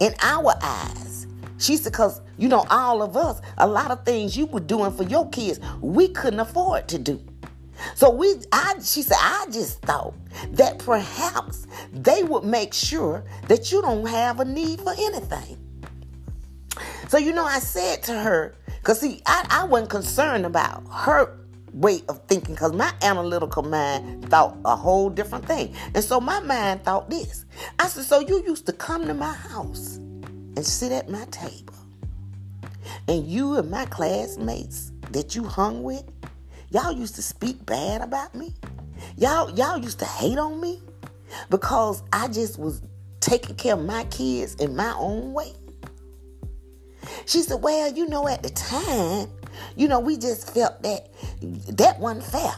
in 0.00 0.14
our 0.20 0.54
eyes, 0.60 1.26
she 1.58 1.76
said, 1.76 1.92
because, 1.92 2.20
you 2.36 2.48
know, 2.48 2.66
all 2.68 3.02
of 3.02 3.16
us, 3.16 3.40
a 3.58 3.66
lot 3.66 3.90
of 3.90 4.04
things 4.04 4.36
you 4.36 4.46
were 4.46 4.60
doing 4.60 4.92
for 4.92 5.04
your 5.04 5.28
kids, 5.30 5.60
we 5.80 6.08
couldn't 6.08 6.40
afford 6.40 6.88
to 6.88 6.98
do. 6.98 7.24
So 7.94 8.10
we, 8.10 8.34
I, 8.52 8.74
she 8.82 9.02
said, 9.02 9.18
I 9.20 9.46
just 9.50 9.80
thought 9.82 10.14
that 10.52 10.78
perhaps 10.78 11.66
they 11.92 12.22
would 12.22 12.44
make 12.44 12.74
sure 12.74 13.24
that 13.48 13.72
you 13.72 13.82
don't 13.82 14.06
have 14.06 14.40
a 14.40 14.44
need 14.44 14.80
for 14.80 14.94
anything. 14.98 15.58
So, 17.08 17.18
you 17.18 17.32
know, 17.32 17.44
I 17.44 17.58
said 17.58 18.02
to 18.04 18.18
her, 18.18 18.56
because 18.66 19.00
see, 19.00 19.22
I, 19.26 19.46
I 19.50 19.64
wasn't 19.64 19.90
concerned 19.90 20.46
about 20.46 20.84
her 20.90 21.38
way 21.74 22.02
of 22.08 22.20
thinking 22.28 22.54
because 22.54 22.72
my 22.72 22.92
analytical 23.02 23.62
mind 23.62 24.28
thought 24.30 24.56
a 24.64 24.76
whole 24.76 25.10
different 25.10 25.44
thing. 25.44 25.74
And 25.94 26.02
so 26.02 26.20
my 26.20 26.40
mind 26.40 26.84
thought 26.84 27.10
this. 27.10 27.44
I 27.78 27.88
said, 27.88 28.04
So 28.04 28.20
you 28.20 28.42
used 28.44 28.66
to 28.66 28.72
come 28.72 29.06
to 29.06 29.14
my 29.14 29.32
house 29.32 29.96
and 29.96 30.64
sit 30.64 30.92
at 30.92 31.08
my 31.08 31.24
table, 31.26 31.74
and 33.08 33.26
you 33.26 33.56
and 33.56 33.70
my 33.70 33.86
classmates 33.86 34.92
that 35.10 35.34
you 35.34 35.44
hung 35.44 35.82
with, 35.82 36.04
y'all 36.74 36.92
used 36.92 37.14
to 37.14 37.22
speak 37.22 37.64
bad 37.64 38.00
about 38.00 38.34
me. 38.34 38.52
Y'all, 39.16 39.48
y'all 39.50 39.78
used 39.78 40.00
to 40.00 40.04
hate 40.04 40.38
on 40.38 40.60
me 40.60 40.82
because 41.48 42.02
I 42.12 42.26
just 42.26 42.58
was 42.58 42.82
taking 43.20 43.54
care 43.54 43.74
of 43.74 43.84
my 43.84 44.04
kids 44.04 44.56
in 44.56 44.74
my 44.74 44.92
own 44.98 45.32
way. 45.32 45.52
She 47.26 47.42
said, 47.42 47.62
Well, 47.62 47.92
you 47.92 48.08
know, 48.08 48.26
at 48.26 48.42
the 48.42 48.50
time, 48.50 49.28
you 49.76 49.86
know, 49.86 50.00
we 50.00 50.16
just 50.16 50.52
felt 50.52 50.82
that 50.82 51.12
that 51.76 52.00
wasn't 52.00 52.24
fair. 52.24 52.54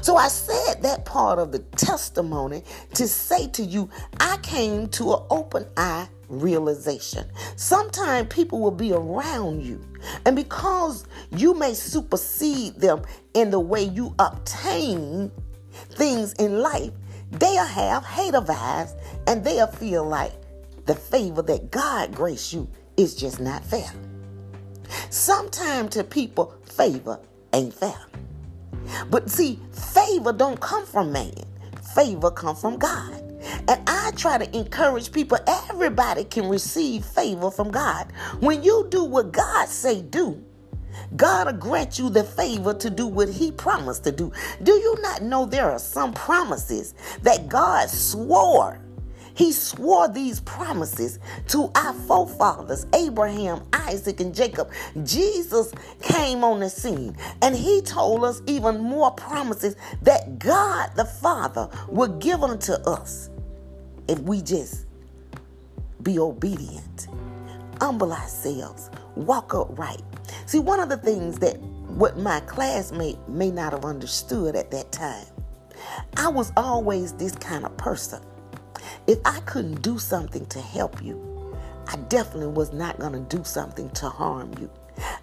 So 0.00 0.16
I 0.16 0.28
said 0.28 0.82
that 0.82 1.04
part 1.04 1.38
of 1.38 1.52
the 1.52 1.58
testimony 1.58 2.62
to 2.94 3.06
say 3.06 3.48
to 3.48 3.62
you, 3.62 3.90
I 4.18 4.38
came 4.38 4.88
to 4.88 5.12
an 5.12 5.22
open 5.28 5.66
eye 5.76 6.08
realization. 6.28 7.24
Sometimes 7.56 8.32
people 8.32 8.60
will 8.60 8.70
be 8.70 8.92
around 8.92 9.62
you, 9.62 9.80
and 10.24 10.36
because 10.36 11.06
you 11.30 11.54
may 11.54 11.74
supersede 11.74 12.76
them 12.76 13.02
in 13.34 13.50
the 13.50 13.60
way 13.60 13.84
you 13.84 14.14
obtain 14.18 15.30
things 15.72 16.32
in 16.34 16.60
life, 16.60 16.92
they'll 17.32 17.64
have 17.64 18.04
hater 18.04 18.40
vibes 18.40 18.92
and 19.26 19.44
they'll 19.44 19.66
feel 19.66 20.06
like 20.06 20.32
the 20.86 20.94
favor 20.94 21.42
that 21.42 21.70
God 21.70 22.14
graced 22.14 22.52
you 22.52 22.68
is 22.96 23.14
just 23.14 23.40
not 23.40 23.64
fair. 23.64 23.90
Sometimes 25.10 25.94
to 25.94 26.04
people, 26.04 26.54
favor 26.64 27.18
ain't 27.52 27.74
fair. 27.74 27.98
But 29.10 29.30
see, 29.30 29.58
favor 29.72 30.32
don't 30.32 30.60
come 30.60 30.84
from 30.84 31.12
man. 31.12 31.34
Favor 31.94 32.30
come 32.30 32.56
from 32.56 32.76
God. 32.78 33.13
And 33.68 33.82
I 33.86 34.12
try 34.16 34.38
to 34.38 34.56
encourage 34.56 35.12
people, 35.12 35.38
everybody 35.46 36.24
can 36.24 36.48
receive 36.48 37.04
favor 37.04 37.50
from 37.50 37.70
God. 37.70 38.12
When 38.40 38.62
you 38.62 38.86
do 38.90 39.04
what 39.04 39.32
God 39.32 39.68
say 39.68 40.02
do, 40.02 40.42
God 41.16 41.46
will 41.46 41.54
grant 41.54 41.98
you 41.98 42.08
the 42.08 42.24
favor 42.24 42.74
to 42.74 42.90
do 42.90 43.06
what 43.06 43.28
he 43.28 43.50
promised 43.52 44.04
to 44.04 44.12
do. 44.12 44.32
Do 44.62 44.72
you 44.72 44.96
not 45.00 45.22
know 45.22 45.44
there 45.44 45.70
are 45.70 45.78
some 45.78 46.12
promises 46.12 46.94
that 47.22 47.48
God 47.48 47.88
swore 47.88 48.80
he 49.34 49.52
swore 49.52 50.08
these 50.08 50.40
promises 50.40 51.18
to 51.48 51.70
our 51.74 51.92
forefathers, 51.92 52.86
Abraham, 52.94 53.62
Isaac, 53.72 54.20
and 54.20 54.34
Jacob. 54.34 54.70
Jesus 55.02 55.72
came 56.00 56.44
on 56.44 56.60
the 56.60 56.70
scene 56.70 57.16
and 57.42 57.54
he 57.54 57.82
told 57.82 58.24
us 58.24 58.40
even 58.46 58.80
more 58.80 59.10
promises 59.10 59.76
that 60.02 60.38
God 60.38 60.90
the 60.94 61.04
Father 61.04 61.68
would 61.88 62.20
give 62.20 62.42
unto 62.42 62.72
us 62.72 63.30
if 64.08 64.18
we 64.20 64.42
just 64.42 64.86
be 66.02 66.18
obedient, 66.18 67.08
humble 67.80 68.12
ourselves, 68.12 68.90
walk 69.16 69.54
upright. 69.54 70.02
See, 70.46 70.58
one 70.58 70.80
of 70.80 70.88
the 70.88 70.96
things 70.96 71.38
that 71.38 71.60
what 71.60 72.18
my 72.18 72.40
classmate 72.40 73.18
may 73.28 73.50
not 73.50 73.72
have 73.72 73.84
understood 73.84 74.56
at 74.56 74.70
that 74.70 74.92
time, 74.92 75.26
I 76.16 76.28
was 76.28 76.52
always 76.56 77.12
this 77.12 77.32
kind 77.32 77.64
of 77.64 77.76
person 77.76 78.20
if 79.06 79.18
I 79.24 79.40
couldn't 79.40 79.82
do 79.82 79.98
something 79.98 80.46
to 80.46 80.60
help 80.60 81.02
you, 81.02 81.56
I 81.86 81.96
definitely 81.96 82.48
was 82.48 82.72
not 82.72 82.98
going 82.98 83.12
to 83.12 83.36
do 83.36 83.44
something 83.44 83.90
to 83.90 84.08
harm 84.08 84.52
you. 84.58 84.70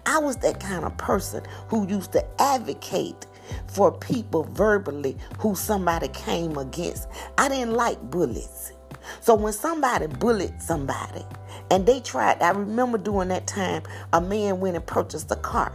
I 0.06 0.18
was 0.18 0.36
that 0.38 0.60
kind 0.60 0.84
of 0.84 0.96
person 0.98 1.42
who 1.68 1.88
used 1.88 2.12
to 2.12 2.24
advocate 2.40 3.26
for 3.66 3.92
people 3.92 4.44
verbally 4.44 5.16
who 5.38 5.54
somebody 5.54 6.08
came 6.08 6.56
against. 6.56 7.08
I 7.38 7.48
didn't 7.48 7.74
like 7.74 8.00
bullies. 8.10 8.72
So 9.20 9.34
when 9.34 9.52
somebody 9.52 10.06
bullied 10.06 10.60
somebody 10.60 11.24
and 11.70 11.86
they 11.86 12.00
tried, 12.00 12.42
I 12.42 12.50
remember 12.50 12.98
during 12.98 13.28
that 13.28 13.46
time, 13.46 13.82
a 14.12 14.20
man 14.20 14.60
went 14.60 14.76
and 14.76 14.86
purchased 14.86 15.30
a 15.30 15.36
car. 15.36 15.72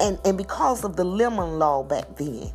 And, 0.00 0.18
and 0.24 0.36
because 0.38 0.84
of 0.84 0.96
the 0.96 1.04
lemon 1.04 1.58
law 1.58 1.82
back 1.82 2.16
then, 2.16 2.52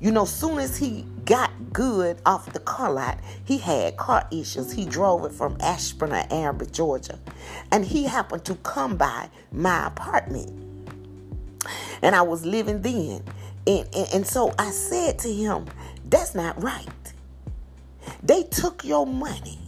you 0.00 0.10
know, 0.10 0.24
soon 0.24 0.58
as 0.58 0.76
he 0.76 1.04
got 1.24 1.50
good 1.72 2.20
off 2.26 2.52
the 2.52 2.60
car 2.60 2.92
lot, 2.92 3.18
he 3.44 3.58
had 3.58 3.96
car 3.96 4.26
issues. 4.30 4.72
He 4.72 4.84
drove 4.84 5.24
it 5.24 5.32
from 5.32 5.56
Ashburn 5.60 6.12
or 6.12 6.24
Arabi, 6.30 6.66
Georgia. 6.66 7.18
And 7.72 7.84
he 7.84 8.04
happened 8.04 8.44
to 8.46 8.54
come 8.56 8.96
by 8.96 9.28
my 9.52 9.86
apartment. 9.86 10.52
And 12.02 12.14
I 12.14 12.22
was 12.22 12.44
living 12.44 12.82
then. 12.82 13.24
And, 13.68 13.86
and, 13.94 14.08
and 14.14 14.26
so 14.26 14.52
I 14.58 14.70
said 14.70 15.18
to 15.20 15.32
him, 15.32 15.66
That's 16.06 16.34
not 16.34 16.60
right. 16.62 16.88
They 18.22 18.44
took 18.44 18.84
your 18.84 19.06
money 19.06 19.58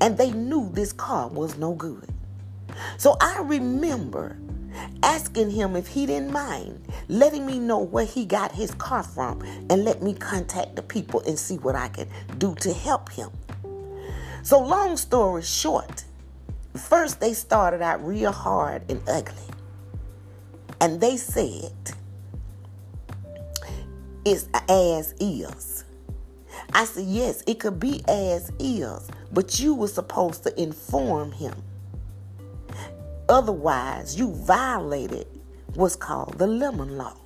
and 0.00 0.16
they 0.16 0.30
knew 0.30 0.70
this 0.72 0.92
car 0.92 1.28
was 1.28 1.58
no 1.58 1.74
good. 1.74 2.08
So 2.96 3.16
I 3.20 3.40
remember 3.40 4.38
asking 5.02 5.50
him 5.50 5.74
if 5.74 5.88
he 5.88 6.06
didn't 6.06 6.32
mind 6.32 6.80
letting 7.08 7.44
me 7.44 7.58
know 7.58 7.80
where 7.80 8.04
he 8.04 8.24
got 8.24 8.52
his 8.52 8.70
car 8.72 9.02
from 9.02 9.42
and 9.68 9.84
let 9.84 10.00
me 10.00 10.14
contact 10.14 10.76
the 10.76 10.82
people 10.82 11.20
and 11.26 11.38
see 11.38 11.56
what 11.56 11.74
I 11.74 11.88
can 11.88 12.08
do 12.38 12.54
to 12.56 12.72
help 12.72 13.10
him. 13.10 13.30
So, 14.42 14.60
long 14.60 14.96
story 14.96 15.42
short, 15.42 16.04
first 16.74 17.20
they 17.20 17.34
started 17.34 17.82
out 17.82 18.04
real 18.06 18.32
hard 18.32 18.88
and 18.90 19.02
ugly. 19.08 19.34
And 20.80 21.00
they 21.00 21.18
said, 21.18 21.92
it's 24.24 24.48
as 24.68 25.14
is. 25.20 25.84
I 26.72 26.84
said, 26.84 27.06
yes, 27.06 27.42
it 27.46 27.60
could 27.60 27.80
be 27.80 28.02
as 28.08 28.52
is, 28.58 29.08
but 29.32 29.58
you 29.60 29.74
were 29.74 29.88
supposed 29.88 30.42
to 30.44 30.60
inform 30.60 31.32
him. 31.32 31.54
Otherwise, 33.28 34.18
you 34.18 34.32
violated 34.32 35.26
what's 35.74 35.96
called 35.96 36.36
the 36.38 36.46
lemon 36.46 36.98
law. 36.98 37.16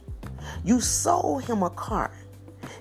You 0.65 0.81
sold 0.81 1.45
him 1.45 1.63
a 1.63 1.71
car 1.71 2.11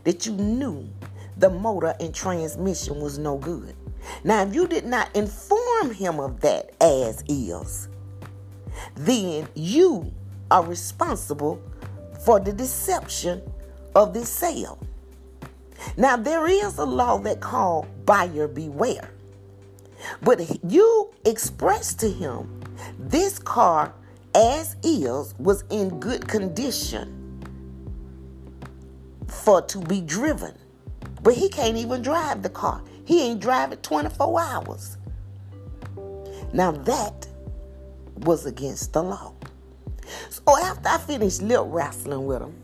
that 0.03 0.25
you 0.25 0.33
knew 0.33 0.89
the 1.37 1.49
motor 1.49 1.95
and 1.99 2.13
transmission 2.13 2.99
was 2.99 3.17
no 3.17 3.37
good. 3.37 3.75
Now, 4.23 4.43
if 4.43 4.53
you 4.53 4.67
did 4.67 4.85
not 4.85 5.15
inform 5.15 5.91
him 5.91 6.19
of 6.19 6.41
that 6.41 6.71
as 6.81 7.23
is, 7.27 7.87
then 8.95 9.47
you 9.55 10.11
are 10.51 10.65
responsible 10.65 11.61
for 12.25 12.39
the 12.39 12.51
deception 12.51 13.41
of 13.95 14.13
this 14.13 14.29
sale. 14.29 14.79
Now, 15.97 16.17
there 16.17 16.47
is 16.47 16.77
a 16.77 16.85
law 16.85 17.17
that 17.19 17.41
called 17.41 17.87
buyer 18.05 18.47
beware. 18.47 19.11
But 20.21 20.41
you 20.69 21.11
expressed 21.25 21.99
to 22.01 22.09
him 22.09 22.61
this 22.99 23.39
car 23.39 23.93
as 24.35 24.75
is 24.83 25.33
was 25.37 25.63
in 25.69 25.99
good 25.99 26.27
condition 26.27 27.19
for 29.27 29.61
to 29.61 29.79
be 29.79 30.01
driven. 30.01 30.53
But 31.21 31.35
he 31.35 31.49
can't 31.49 31.77
even 31.77 32.01
drive 32.01 32.41
the 32.41 32.49
car. 32.49 32.81
He 33.05 33.21
ain't 33.21 33.39
driving 33.39 33.77
24 33.79 34.41
hours. 34.41 34.97
Now 36.51 36.71
that 36.71 37.27
was 38.17 38.45
against 38.45 38.93
the 38.93 39.03
law. 39.03 39.33
So 40.29 40.57
after 40.57 40.89
I 40.89 40.97
finished 40.97 41.41
lip 41.41 41.61
wrestling 41.65 42.25
with 42.25 42.41
him 42.41 42.62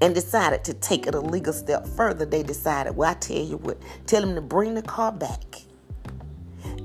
and 0.00 0.14
decided 0.14 0.64
to 0.64 0.74
take 0.74 1.06
it 1.06 1.14
a 1.14 1.20
legal 1.20 1.52
step 1.52 1.86
further, 1.86 2.24
they 2.24 2.42
decided, 2.42 2.96
well, 2.96 3.10
I 3.10 3.14
tell 3.14 3.36
you 3.36 3.56
what, 3.56 3.80
tell 4.06 4.22
him 4.22 4.34
to 4.34 4.40
bring 4.40 4.74
the 4.74 4.82
car 4.82 5.12
back 5.12 5.62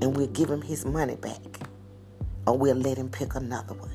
and 0.00 0.16
we'll 0.16 0.28
give 0.28 0.48
him 0.48 0.62
his 0.62 0.84
money 0.84 1.16
back 1.16 1.40
or 2.46 2.56
we'll 2.56 2.76
let 2.76 2.96
him 2.96 3.08
pick 3.08 3.34
another 3.34 3.74
one. 3.74 3.90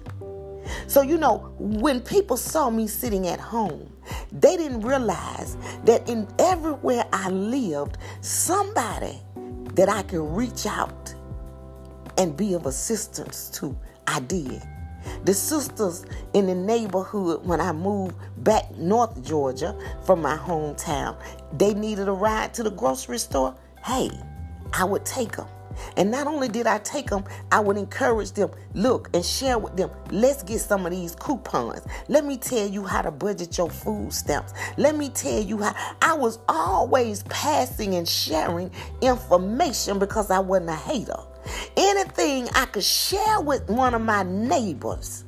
So, 0.87 1.01
you 1.01 1.17
know, 1.17 1.53
when 1.57 2.01
people 2.01 2.37
saw 2.37 2.69
me 2.69 2.87
sitting 2.87 3.27
at 3.27 3.39
home, 3.39 3.91
they 4.31 4.57
didn't 4.57 4.81
realize 4.81 5.57
that 5.85 6.07
in 6.09 6.27
everywhere 6.39 7.05
I 7.11 7.29
lived, 7.29 7.97
somebody 8.21 9.19
that 9.73 9.89
I 9.89 10.03
could 10.03 10.23
reach 10.23 10.65
out 10.65 11.13
and 12.17 12.35
be 12.35 12.53
of 12.53 12.65
assistance 12.65 13.49
to, 13.55 13.77
I 14.07 14.19
did. 14.21 14.61
The 15.25 15.33
sisters 15.33 16.05
in 16.33 16.47
the 16.47 16.55
neighborhood, 16.55 17.45
when 17.45 17.61
I 17.61 17.71
moved 17.71 18.15
back 18.37 18.75
north 18.75 19.23
Georgia 19.25 19.77
from 20.05 20.21
my 20.21 20.37
hometown, 20.37 21.17
they 21.57 21.73
needed 21.73 22.07
a 22.07 22.13
ride 22.13 22.53
to 22.55 22.63
the 22.63 22.71
grocery 22.71 23.19
store. 23.19 23.55
Hey, 23.83 24.09
I 24.73 24.83
would 24.83 25.05
take 25.05 25.37
them. 25.37 25.47
And 25.95 26.11
not 26.11 26.27
only 26.27 26.47
did 26.47 26.67
I 26.67 26.79
take 26.79 27.09
them, 27.09 27.23
I 27.51 27.59
would 27.59 27.77
encourage 27.77 28.31
them, 28.31 28.51
look 28.73 29.09
and 29.13 29.23
share 29.23 29.57
with 29.57 29.75
them. 29.77 29.89
Let's 30.11 30.43
get 30.43 30.59
some 30.59 30.85
of 30.85 30.91
these 30.91 31.15
coupons. 31.15 31.81
Let 32.07 32.25
me 32.25 32.37
tell 32.37 32.67
you 32.67 32.83
how 32.83 33.01
to 33.01 33.11
budget 33.11 33.57
your 33.57 33.69
food 33.69 34.13
stamps. 34.13 34.53
Let 34.77 34.95
me 34.95 35.09
tell 35.09 35.41
you 35.41 35.61
how 35.61 35.75
I 36.01 36.13
was 36.13 36.39
always 36.47 37.23
passing 37.23 37.95
and 37.95 38.07
sharing 38.07 38.71
information 39.01 39.99
because 39.99 40.31
I 40.31 40.39
wasn't 40.39 40.69
a 40.69 40.75
hater. 40.75 41.17
Anything 41.75 42.47
I 42.55 42.65
could 42.65 42.83
share 42.83 43.41
with 43.41 43.69
one 43.69 43.93
of 43.93 44.01
my 44.01 44.23
neighbors. 44.23 45.23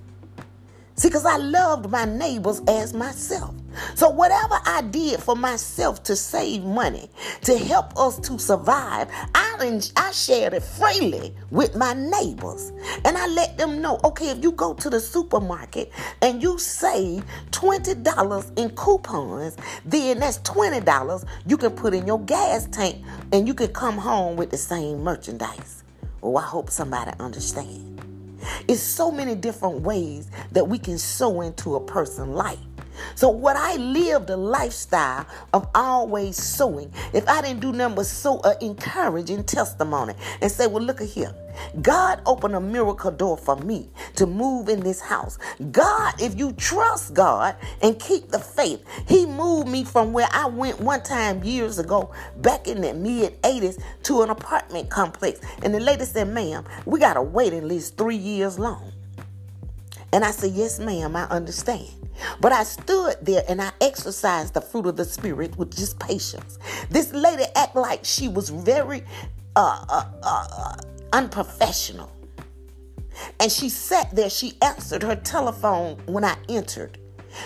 See, 1.00 1.08
because 1.08 1.26
I 1.26 1.38
loved 1.38 1.90
my 1.90 2.04
neighbors 2.04 2.62
as 2.68 2.94
myself. 2.94 3.56
So, 3.96 4.10
whatever 4.10 4.60
I 4.66 4.82
did 4.82 5.22
for 5.22 5.34
myself 5.34 6.04
to 6.04 6.16
save 6.18 6.66
money, 6.66 7.10
to 7.44 7.58
help 7.58 7.98
us 7.98 8.20
to 8.20 8.38
survive, 8.38 9.08
I, 9.34 9.82
I 9.96 10.12
shared 10.12 10.54
it 10.54 10.64
freely 10.64 11.34
with 11.52 11.76
my 11.76 11.94
neighbors. 11.94 12.74
And 13.06 13.18
I 13.18 13.28
let 13.28 13.58
them 13.58 13.82
know 13.82 14.00
okay, 14.04 14.30
if 14.30 14.44
you 14.44 14.52
go 14.52 14.74
to 14.74 14.90
the 14.90 15.00
supermarket 15.00 15.92
and 16.22 16.44
you 16.44 16.58
save 16.58 17.24
$20 17.52 18.60
in 18.60 18.70
coupons, 18.72 19.56
then 19.86 20.20
that's 20.20 20.40
$20 20.40 21.26
you 21.46 21.58
can 21.58 21.72
put 21.72 21.94
in 21.94 22.08
your 22.08 22.20
gas 22.22 22.66
tank 22.72 23.04
and 23.32 23.48
you 23.48 23.54
can 23.54 23.72
come 23.74 23.98
home 23.98 24.36
with 24.36 24.50
the 24.50 24.58
same 24.58 25.02
merchandise. 25.02 25.84
Oh, 26.22 26.36
I 26.36 26.42
hope 26.42 26.70
somebody 26.70 27.12
understands. 27.20 27.86
It's 28.68 28.82
so 28.82 29.12
many 29.12 29.36
different 29.36 29.82
ways 29.82 30.30
that 30.52 30.68
we 30.68 30.78
can 30.78 30.98
sow 30.98 31.42
into 31.42 31.76
a 31.76 31.80
person's 31.80 32.30
life. 32.30 32.60
So 33.16 33.30
what 33.30 33.56
I 33.56 33.76
lived 33.76 34.30
a 34.30 34.38
lifestyle 34.38 35.26
of 35.54 35.68
always 35.76 36.38
sowing. 36.38 36.92
If 37.14 37.28
I 37.28 37.42
didn't 37.42 37.60
do 37.60 37.72
nothing 37.72 37.96
but 37.96 38.06
sow 38.06 38.42
an 38.42 38.56
encouraging 38.62 39.44
testimony 39.44 40.14
and 40.42 40.52
say, 40.52 40.68
well, 40.68 40.84
look 40.84 41.02
at 41.02 41.08
here. 41.08 41.34
God 41.82 42.22
opened 42.26 42.56
a 42.56 42.62
miracle 42.62 43.12
door 43.12 43.38
for 43.38 43.56
me 43.58 43.90
to 44.16 44.26
move 44.26 44.70
in 44.70 44.80
this 44.82 45.02
house. 45.02 45.38
God, 45.72 46.22
if 46.22 46.38
you 46.38 46.54
trust 46.54 47.14
God 47.14 47.56
and 47.82 48.00
keep 48.00 48.30
the 48.30 48.40
faith, 48.40 48.86
He 49.08 49.26
moved 49.26 49.68
me 49.68 49.84
from 49.84 50.14
where 50.14 50.28
I 50.32 50.48
went 50.48 50.80
one 50.80 51.04
time 51.04 51.44
years 51.44 51.80
ago, 51.80 52.12
back 52.38 52.68
in 52.68 52.82
the 52.82 52.94
mid 52.94 53.42
80s, 53.42 53.82
to 54.04 54.22
an 54.22 54.30
apartment 54.30 54.90
complex. 54.90 55.40
And 55.64 55.74
the 55.74 55.80
lady 55.80 56.06
said, 56.06 56.30
ma'am, 56.30 56.66
we 56.86 57.00
got 57.00 57.16
to 57.16 57.22
wait 57.22 57.54
at 57.54 57.64
least 57.64 57.98
three 57.98 58.16
years 58.16 58.58
long. 58.58 58.92
And 60.12 60.24
I 60.24 60.32
said, 60.32 60.52
yes, 60.54 60.80
ma'am, 60.80 61.16
I 61.16 61.24
understand. 61.26 61.88
But 62.42 62.52
I 62.52 62.64
stood 62.64 63.16
there 63.22 63.44
and 63.48 63.62
I 63.62 63.72
exercised 63.80 64.54
the 64.54 64.62
fruit 64.62 64.88
of 64.88 64.98
the 64.98 65.06
Spirit 65.06 65.56
with 65.58 65.76
just 65.76 66.00
patience. 66.00 66.58
This 66.90 67.14
lady 67.14 67.44
act 67.56 67.76
like 67.76 68.04
she 68.04 68.28
was 68.28 68.50
very 68.50 69.04
uh, 69.56 69.86
uh, 69.88 70.06
uh, 70.24 70.76
unprofessional. 71.14 72.12
And 73.40 73.52
she 73.52 73.70
sat 73.70 74.16
there, 74.16 74.30
she 74.30 74.54
answered 74.62 75.04
her 75.04 75.16
telephone 75.16 75.98
when 76.06 76.24
I 76.24 76.36
entered. 76.48 76.98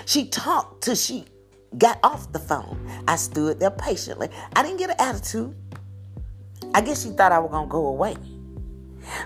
She 0.06 0.28
talked 0.28 0.84
till 0.84 0.96
she 0.96 1.26
got 1.78 2.00
off 2.04 2.32
the 2.32 2.40
phone. 2.40 2.88
I 3.08 3.16
stood 3.16 3.60
there 3.60 3.72
patiently. 3.72 4.30
I 4.56 4.64
didn't 4.64 4.78
get 4.78 4.92
an 4.92 4.96
attitude. 5.00 5.56
I 6.74 6.82
guess 6.82 7.04
she 7.04 7.10
thought 7.10 7.32
I 7.32 7.40
was 7.40 7.52
going 7.52 7.68
to 7.68 7.72
go 7.72 7.88
away. 7.88 8.16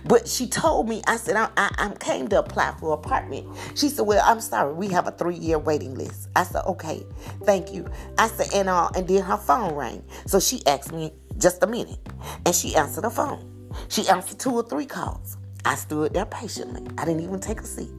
But 0.06 0.28
she 0.28 0.48
told 0.48 0.88
me, 0.88 1.02
I 1.08 1.18
said, 1.18 1.36
I, 1.36 1.50
I, 1.58 1.72
I 1.78 1.96
came 2.00 2.28
to 2.30 2.40
apply 2.40 2.74
for 2.80 2.94
an 2.94 3.00
apartment. 3.00 3.48
She 3.76 3.90
said, 3.90 4.06
Well, 4.06 4.24
I'm 4.26 4.40
sorry, 4.40 4.74
we 4.74 4.88
have 4.90 5.08
a 5.08 5.12
three 5.12 5.36
year 5.36 5.60
waiting 5.60 5.96
list. 5.96 6.30
I 6.36 6.44
said, 6.44 6.64
Okay, 6.66 7.06
thank 7.44 7.74
you. 7.74 7.88
I 8.18 8.28
said, 8.28 8.48
and 8.54 8.70
uh, 8.70 8.90
and 8.96 9.08
then 9.08 9.24
her 9.24 9.38
phone 9.38 9.76
rang. 9.76 10.04
So 10.26 10.40
she 10.40 10.66
asked 10.66 10.92
me 10.92 11.14
just 11.38 11.64
a 11.64 11.68
minute. 11.68 12.00
And 12.46 12.56
she 12.56 12.76
answered 12.76 13.04
the 13.04 13.10
phone. 13.10 13.72
She 13.90 14.08
answered 14.08 14.40
two 14.40 14.52
or 14.52 14.64
three 14.64 14.86
calls. 14.86 15.38
I 15.66 15.76
stood 15.76 16.14
there 16.14 16.26
patiently. 16.26 16.88
I 16.98 17.06
didn't 17.06 17.24
even 17.24 17.40
take 17.40 17.62
a 17.62 17.66
seat. 17.66 17.92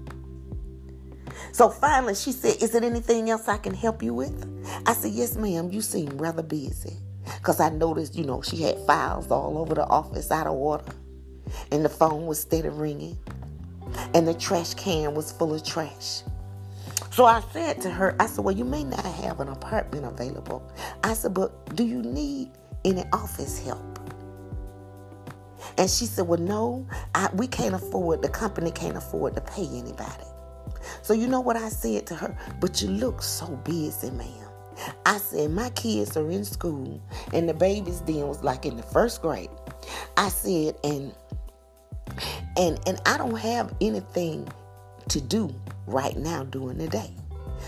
So 1.53 1.69
finally 1.69 2.15
she 2.15 2.33
said, 2.33 2.63
Is 2.63 2.71
there 2.71 2.85
anything 2.85 3.31
else 3.31 3.49
I 3.49 3.59
can 3.59 3.75
help 3.75 4.03
you 4.03 4.15
with? 4.15 4.47
I 4.87 4.93
said, 4.95 5.13
Yes, 5.13 5.37
ma'am. 5.37 5.71
You 5.71 5.81
seem 5.81 6.17
rather 6.19 6.43
busy. 6.43 6.97
Because 7.37 7.61
I 7.61 7.69
noticed, 7.69 8.17
you 8.17 8.25
know, 8.25 8.41
she 8.41 8.63
had 8.63 8.79
files 8.87 9.31
all 9.31 9.59
over 9.59 9.75
the 9.75 9.87
office 9.87 10.31
out 10.31 10.47
of 10.47 10.55
order 10.55 10.85
and 11.73 11.85
the 11.85 11.89
phone 11.89 12.27
was 12.27 12.41
steady 12.41 12.69
ringing, 12.69 13.19
and 14.15 14.27
the 14.27 14.35
trash 14.35 14.75
can 14.75 15.15
was 15.15 15.33
full 15.33 15.55
of 15.55 15.65
trash. 15.65 16.23
So 17.11 17.25
I 17.25 17.43
said 17.53 17.81
to 17.83 17.91
her, 17.91 18.15
I 18.21 18.27
said, 18.27 18.45
Well, 18.45 18.57
you 18.57 18.65
may 18.65 18.85
not 18.85 19.05
have 19.05 19.41
an 19.41 19.49
apartment 19.49 20.05
available. 20.05 20.63
I 21.03 21.15
said, 21.15 21.35
But 21.35 21.75
do 21.75 21.85
you 21.85 22.03
need 22.03 22.51
any 22.85 23.05
office 23.13 23.59
help? 23.65 23.99
And 25.77 25.91
she 25.91 26.07
said, 26.07 26.27
Well, 26.27 26.41
no, 26.41 26.87
I, 27.15 27.29
we 27.35 27.47
can't 27.47 27.75
afford, 27.75 28.23
the 28.23 28.29
company 28.29 28.71
can't 28.71 28.97
afford 28.97 29.35
to 29.35 29.41
pay 29.41 29.67
anybody. 29.67 30.25
So 31.03 31.13
you 31.13 31.27
know 31.27 31.41
what 31.41 31.57
I 31.57 31.69
said 31.69 32.07
to 32.07 32.15
her? 32.15 32.37
But 32.61 32.83
you 32.83 32.89
look 32.89 33.23
so 33.23 33.47
busy, 33.65 34.11
ma'am. 34.11 34.49
I 35.07 35.19
said, 35.19 35.51
My 35.51 35.71
kids 35.71 36.17
are 36.17 36.31
in 36.31 36.45
school, 36.45 37.03
and 37.33 37.49
the 37.49 37.55
baby's 37.55 38.01
then 38.03 38.29
was 38.29 38.45
like 38.45 38.65
in 38.65 38.77
the 38.77 38.83
first 38.83 39.23
grade. 39.23 39.51
I 40.17 40.29
said, 40.29 40.77
and 40.85 41.13
and 42.57 42.79
and 42.87 43.01
I 43.07 43.17
don't 43.19 43.37
have 43.37 43.75
anything 43.81 44.49
to 45.09 45.21
do 45.21 45.55
right 45.87 46.17
now 46.17 46.45
during 46.45 46.79
the 46.79 46.89
day. 46.89 47.11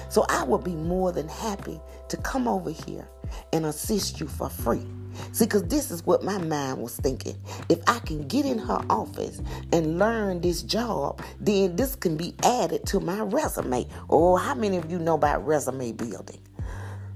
So 0.09 0.25
I 0.29 0.45
would 0.45 0.65
be 0.65 0.75
more 0.75 1.13
than 1.13 1.29
happy 1.29 1.81
to 2.09 2.17
come 2.19 2.47
over 2.47 2.71
here 2.71 3.09
and 3.53 3.67
assist 3.67 4.21
you 4.21 4.27
for 4.27 4.49
free. 4.49 4.87
See, 5.33 5.45
because 5.45 5.65
this 5.65 5.91
is 5.91 6.07
what 6.07 6.23
my 6.23 6.39
mind 6.39 6.81
was 6.81 6.97
thinking. 6.97 7.37
If 7.69 7.81
I 7.87 7.99
can 8.01 8.27
get 8.29 8.47
in 8.47 8.59
her 8.59 8.81
office 8.89 9.41
and 9.73 9.99
learn 9.99 10.41
this 10.41 10.63
job, 10.63 11.23
then 11.41 11.77
this 11.77 11.97
can 11.97 12.17
be 12.17 12.35
added 12.45 12.87
to 12.87 13.01
my 13.01 13.21
resume. 13.21 13.87
Oh, 14.09 14.37
how 14.37 14.55
many 14.55 14.77
of 14.77 14.91
you 14.91 14.99
know 14.99 15.15
about 15.15 15.45
resume 15.47 15.93
building? 15.93 16.41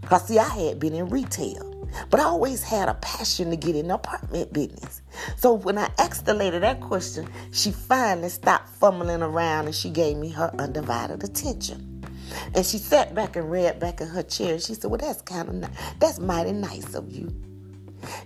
Because, 0.01 0.27
see, 0.27 0.39
I 0.39 0.49
had 0.49 0.81
been 0.81 0.95
in 0.95 1.09
retail. 1.09 1.74
But 2.11 2.21
I 2.21 2.25
always 2.25 2.63
had 2.63 2.89
a 2.89 2.95
passion 2.95 3.51
to 3.51 3.57
get 3.57 3.77
in 3.77 3.89
the 3.89 3.95
apartment 3.95 4.53
business. 4.53 5.03
So 5.37 5.55
when 5.55 5.79
I 5.79 5.91
asked 5.99 6.27
the 6.27 6.35
lady 6.35 6.59
that 6.59 6.81
question, 6.81 7.29
she 7.53 7.71
finally 7.71 8.29
stopped 8.29 8.69
fumbling 8.69 9.23
around 9.23 9.67
and 9.67 9.75
she 9.75 9.91
gave 9.91 10.17
me 10.17 10.31
her 10.31 10.53
undivided 10.59 11.23
attention. 11.23 12.05
And 12.55 12.65
she 12.65 12.79
sat 12.79 13.15
back 13.15 13.37
and 13.37 13.51
read 13.51 13.79
back 13.81 14.01
in 14.01 14.09
her 14.09 14.23
chair. 14.23 14.59
She 14.59 14.75
said, 14.75 14.91
Well, 14.91 14.99
that's 14.99 15.23
kind 15.23 15.65
of. 15.65 15.71
That's 15.99 16.19
mighty 16.19 16.53
nice 16.53 16.95
of 16.95 17.11
you. 17.11 17.33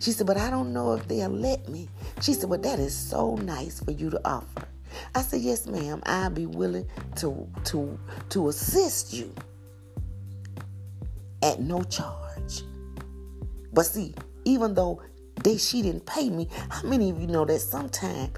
She 0.00 0.12
said, 0.12 0.26
But 0.26 0.36
I 0.36 0.50
don't 0.50 0.72
know 0.72 0.94
if 0.94 1.06
they'll 1.08 1.28
let 1.28 1.68
me. 1.68 1.88
She 2.20 2.32
said, 2.32 2.48
Well, 2.48 2.60
that 2.60 2.78
is 2.78 2.96
so 2.96 3.36
nice 3.36 3.80
for 3.80 3.90
you 3.90 4.10
to 4.10 4.20
offer. 4.24 4.66
I 5.14 5.22
said, 5.22 5.40
Yes, 5.40 5.66
ma'am. 5.66 6.02
I'll 6.06 6.30
be 6.30 6.46
willing 6.46 6.86
to 7.16 7.46
to 7.64 7.98
to 8.30 8.48
assist 8.48 9.12
you 9.12 9.32
at 11.42 11.60
no 11.60 11.82
charge. 11.84 12.27
But 13.72 13.86
see, 13.86 14.14
even 14.44 14.74
though 14.74 15.02
they 15.42 15.56
she 15.56 15.82
didn't 15.82 16.06
pay 16.06 16.30
me, 16.30 16.48
how 16.70 16.82
many 16.88 17.10
of 17.10 17.20
you 17.20 17.26
know 17.26 17.44
that 17.44 17.60
sometimes 17.60 18.30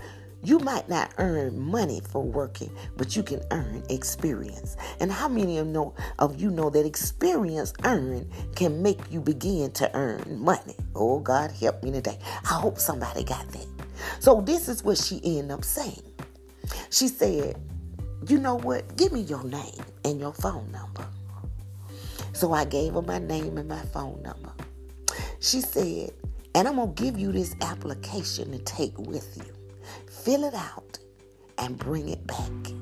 you 0.42 0.58
might 0.58 0.88
not 0.88 1.12
earn 1.18 1.60
money 1.60 2.00
for 2.00 2.22
working, 2.22 2.70
but 2.96 3.14
you 3.14 3.22
can 3.22 3.42
earn 3.50 3.82
experience. 3.90 4.76
And 4.98 5.12
how 5.12 5.28
many 5.28 5.58
of, 5.58 5.66
know, 5.66 5.94
of 6.18 6.40
you 6.40 6.50
know 6.50 6.70
that 6.70 6.86
experience 6.86 7.74
earned 7.84 8.30
can 8.56 8.82
make 8.82 8.98
you 9.10 9.20
begin 9.20 9.70
to 9.72 9.94
earn 9.94 10.40
money? 10.40 10.76
Oh, 10.94 11.18
God, 11.18 11.50
help 11.50 11.82
me 11.82 11.90
today. 11.90 12.18
I 12.44 12.54
hope 12.54 12.78
somebody 12.78 13.22
got 13.22 13.46
that. 13.48 13.66
So, 14.18 14.40
this 14.40 14.68
is 14.68 14.82
what 14.82 14.96
she 14.96 15.20
ended 15.22 15.50
up 15.50 15.64
saying. 15.64 16.02
She 16.88 17.08
said, 17.08 17.60
You 18.26 18.38
know 18.38 18.56
what? 18.56 18.96
Give 18.96 19.12
me 19.12 19.20
your 19.20 19.44
name 19.44 19.84
and 20.06 20.18
your 20.18 20.32
phone 20.32 20.72
number. 20.72 21.06
So, 22.32 22.52
I 22.52 22.64
gave 22.64 22.94
her 22.94 23.02
my 23.02 23.18
name 23.18 23.58
and 23.58 23.68
my 23.68 23.82
phone 23.82 24.22
number. 24.22 24.52
She 25.40 25.60
said, 25.60 26.10
And 26.54 26.68
I'm 26.68 26.76
going 26.76 26.94
to 26.94 27.02
give 27.02 27.18
you 27.18 27.32
this 27.32 27.56
application 27.60 28.52
to 28.52 28.58
take 28.58 28.96
with 28.98 29.36
you 29.36 29.52
fill 30.24 30.44
it 30.44 30.54
out, 30.54 30.98
and 31.58 31.78
bring 31.78 32.08
it 32.08 32.26
back 32.26 32.72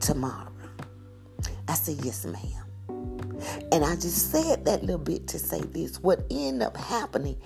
tomorrow. 0.00 0.52
I 1.68 1.74
said, 1.74 2.04
Yes, 2.04 2.24
ma'am. 2.24 3.30
And 3.72 3.84
I 3.84 3.94
just 3.94 4.30
said 4.30 4.64
that 4.66 4.82
little 4.82 4.98
bit 4.98 5.26
to 5.28 5.38
say 5.38 5.60
this. 5.60 6.00
What 6.00 6.24
ended 6.30 6.62
up 6.62 6.76
happening, 6.76 7.40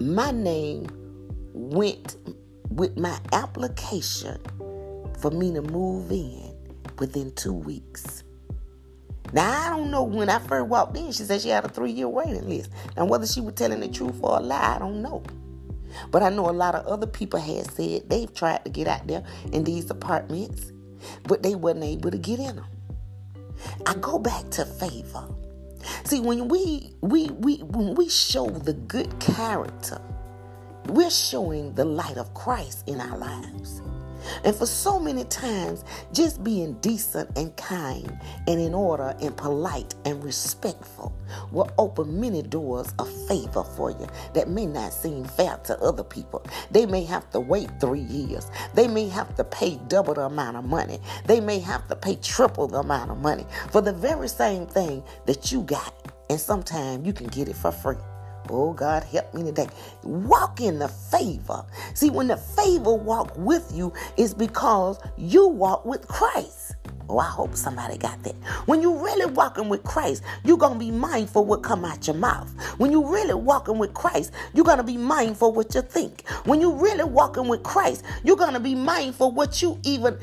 my 0.00 0.30
name 0.30 0.86
went 1.52 2.16
with 2.70 2.98
my 2.98 3.18
application 3.32 4.38
for 5.20 5.30
me 5.30 5.52
to 5.52 5.62
move 5.62 6.10
in 6.10 6.54
within 6.98 7.32
two 7.34 7.52
weeks. 7.52 8.24
Now, 9.36 9.66
I 9.66 9.76
don't 9.76 9.90
know 9.90 10.02
when 10.02 10.30
I 10.30 10.38
first 10.38 10.66
walked 10.66 10.96
in, 10.96 11.12
she 11.12 11.24
said 11.24 11.42
she 11.42 11.50
had 11.50 11.62
a 11.62 11.68
three 11.68 11.92
year 11.92 12.08
waiting 12.08 12.48
list. 12.48 12.70
Now, 12.96 13.04
whether 13.04 13.26
she 13.26 13.42
was 13.42 13.52
telling 13.52 13.80
the 13.80 13.88
truth 13.88 14.18
or 14.22 14.38
a 14.38 14.40
lie, 14.40 14.76
I 14.76 14.78
don't 14.78 15.02
know. 15.02 15.22
But 16.10 16.22
I 16.22 16.30
know 16.30 16.48
a 16.48 16.52
lot 16.52 16.74
of 16.74 16.86
other 16.86 17.06
people 17.06 17.38
had 17.38 17.70
said 17.70 18.08
they've 18.08 18.32
tried 18.32 18.64
to 18.64 18.70
get 18.70 18.88
out 18.88 19.06
there 19.06 19.22
in 19.52 19.62
these 19.62 19.90
apartments, 19.90 20.72
but 21.24 21.42
they 21.42 21.54
wasn't 21.54 21.84
able 21.84 22.10
to 22.12 22.16
get 22.16 22.38
in 22.38 22.56
them. 22.56 22.64
I 23.84 23.92
go 23.96 24.18
back 24.18 24.48
to 24.52 24.64
favor. 24.64 25.28
See, 26.04 26.20
when 26.20 26.48
we 26.48 26.94
we 27.02 27.28
we 27.28 27.58
when 27.58 27.94
we 27.94 28.08
show 28.08 28.48
the 28.48 28.72
good 28.72 29.20
character, 29.20 30.00
we're 30.86 31.10
showing 31.10 31.74
the 31.74 31.84
light 31.84 32.16
of 32.16 32.32
Christ 32.32 32.88
in 32.88 33.02
our 33.02 33.18
lives. 33.18 33.82
And 34.44 34.54
for 34.54 34.66
so 34.66 34.98
many 34.98 35.24
times, 35.24 35.84
just 36.12 36.42
being 36.44 36.74
decent 36.80 37.36
and 37.36 37.56
kind 37.56 38.18
and 38.46 38.60
in 38.60 38.74
order 38.74 39.16
and 39.20 39.36
polite 39.36 39.94
and 40.04 40.22
respectful 40.22 41.12
will 41.52 41.70
open 41.78 42.20
many 42.20 42.42
doors 42.42 42.92
of 42.98 43.08
favor 43.28 43.64
for 43.64 43.90
you 43.90 44.06
that 44.34 44.48
may 44.48 44.66
not 44.66 44.92
seem 44.92 45.24
fair 45.24 45.58
to 45.64 45.78
other 45.80 46.04
people. 46.04 46.44
They 46.70 46.86
may 46.86 47.04
have 47.04 47.30
to 47.30 47.40
wait 47.40 47.70
three 47.80 48.00
years. 48.00 48.50
They 48.74 48.88
may 48.88 49.08
have 49.08 49.34
to 49.36 49.44
pay 49.44 49.78
double 49.88 50.14
the 50.14 50.22
amount 50.22 50.56
of 50.56 50.64
money. 50.64 51.00
They 51.26 51.40
may 51.40 51.58
have 51.60 51.86
to 51.88 51.96
pay 51.96 52.16
triple 52.16 52.68
the 52.68 52.78
amount 52.78 53.10
of 53.10 53.18
money 53.18 53.46
for 53.70 53.80
the 53.80 53.92
very 53.92 54.28
same 54.28 54.66
thing 54.66 55.02
that 55.26 55.52
you 55.52 55.62
got. 55.62 55.94
And 56.30 56.40
sometimes 56.40 57.06
you 57.06 57.12
can 57.12 57.28
get 57.28 57.48
it 57.48 57.56
for 57.56 57.72
free. 57.72 57.96
Oh, 58.50 58.72
God, 58.72 59.04
help 59.04 59.32
me 59.34 59.42
today. 59.42 59.68
Walk 60.02 60.60
in 60.60 60.78
the 60.78 60.88
favor. 60.88 61.64
See, 61.94 62.10
when 62.10 62.28
the 62.28 62.36
favor 62.36 62.94
walk 62.94 63.36
with 63.36 63.70
you, 63.74 63.92
is 64.16 64.34
because 64.34 64.98
you 65.16 65.48
walk 65.48 65.84
with 65.84 66.06
Christ. 66.08 66.74
Oh, 67.08 67.18
I 67.18 67.26
hope 67.26 67.54
somebody 67.54 67.96
got 67.98 68.20
that. 68.24 68.34
When 68.66 68.82
you 68.82 68.98
really 68.98 69.26
walking 69.26 69.68
with 69.68 69.84
Christ, 69.84 70.22
you're 70.44 70.58
gonna 70.58 70.78
be 70.78 70.90
mindful 70.90 71.44
what 71.44 71.62
come 71.62 71.84
out 71.84 72.06
your 72.06 72.16
mouth. 72.16 72.52
When 72.78 72.90
you 72.90 73.06
really 73.06 73.34
walking 73.34 73.78
with 73.78 73.94
Christ, 73.94 74.32
you're 74.54 74.64
gonna 74.64 74.82
be 74.82 74.96
mindful 74.96 75.52
what 75.52 75.74
you 75.74 75.82
think. 75.82 76.28
When 76.44 76.60
you 76.60 76.72
really 76.72 77.04
walking 77.04 77.46
with 77.46 77.62
Christ, 77.62 78.04
you're 78.24 78.36
gonna 78.36 78.58
be 78.58 78.74
mindful 78.74 79.30
what 79.30 79.62
you 79.62 79.78
even 79.84 80.18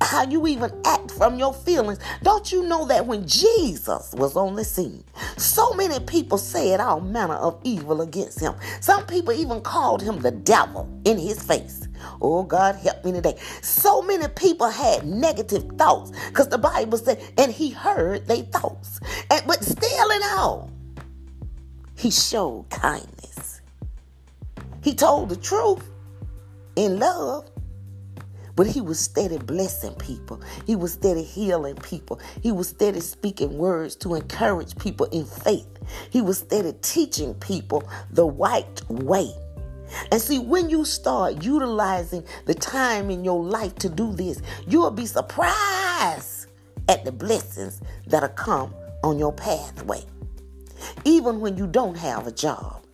how 0.00 0.24
you 0.24 0.46
even 0.46 0.70
act 0.84 1.10
from 1.10 1.38
your 1.38 1.52
feelings. 1.52 1.98
Don't 2.22 2.50
you 2.52 2.62
know 2.62 2.86
that 2.86 3.06
when 3.06 3.26
Jesus 3.26 4.14
was 4.14 4.36
on 4.36 4.54
the 4.54 4.64
scene, 4.64 5.04
so 5.36 5.72
many 5.74 6.00
people 6.00 6.38
said 6.38 6.80
all 6.80 7.00
manner 7.00 7.34
of 7.34 7.60
evil 7.64 8.00
against 8.00 8.40
him. 8.40 8.54
Some 8.80 9.06
people 9.06 9.32
even 9.32 9.60
called 9.60 10.02
him 10.02 10.20
the 10.20 10.30
devil 10.30 10.88
in 11.04 11.18
his 11.18 11.42
face. 11.42 11.88
Oh, 12.20 12.42
God, 12.42 12.76
help 12.76 13.04
me 13.04 13.12
today. 13.12 13.36
So 13.62 14.02
many 14.02 14.28
people 14.28 14.68
had 14.68 15.06
negative 15.06 15.64
thoughts 15.76 16.12
because 16.28 16.48
the 16.48 16.58
Bible 16.58 16.98
said, 16.98 17.20
and 17.36 17.52
he 17.52 17.70
heard 17.70 18.26
their 18.26 18.42
thoughts. 18.44 19.00
And, 19.30 19.42
but 19.46 19.64
still 19.64 20.10
in 20.10 20.22
all, 20.36 20.70
he 21.96 22.10
showed 22.10 22.66
kindness. 22.70 23.60
He 24.82 24.94
told 24.94 25.28
the 25.28 25.36
truth 25.36 25.90
in 26.76 26.98
love 26.98 27.50
but 28.58 28.66
he 28.66 28.80
was 28.80 28.98
steady 28.98 29.38
blessing 29.38 29.94
people. 29.94 30.42
He 30.66 30.74
was 30.74 30.94
steady 30.94 31.22
healing 31.22 31.76
people. 31.76 32.18
He 32.42 32.50
was 32.50 32.66
steady 32.66 32.98
speaking 32.98 33.56
words 33.56 33.94
to 33.98 34.16
encourage 34.16 34.76
people 34.78 35.06
in 35.12 35.26
faith. 35.26 35.68
He 36.10 36.20
was 36.20 36.38
steady 36.38 36.72
teaching 36.82 37.34
people 37.34 37.88
the 38.10 38.24
right 38.26 38.82
way. 38.90 39.30
And 40.10 40.20
see, 40.20 40.40
when 40.40 40.68
you 40.68 40.84
start 40.84 41.44
utilizing 41.44 42.24
the 42.46 42.54
time 42.54 43.10
in 43.10 43.24
your 43.24 43.44
life 43.44 43.76
to 43.76 43.88
do 43.88 44.12
this, 44.12 44.42
you'll 44.66 44.90
be 44.90 45.06
surprised 45.06 46.48
at 46.88 47.04
the 47.04 47.12
blessings 47.12 47.80
that'll 48.08 48.28
come 48.30 48.74
on 49.04 49.20
your 49.20 49.32
pathway. 49.32 50.02
Even 51.04 51.38
when 51.38 51.56
you 51.56 51.68
don't 51.68 51.96
have 51.96 52.26
a 52.26 52.32
job. 52.32 52.84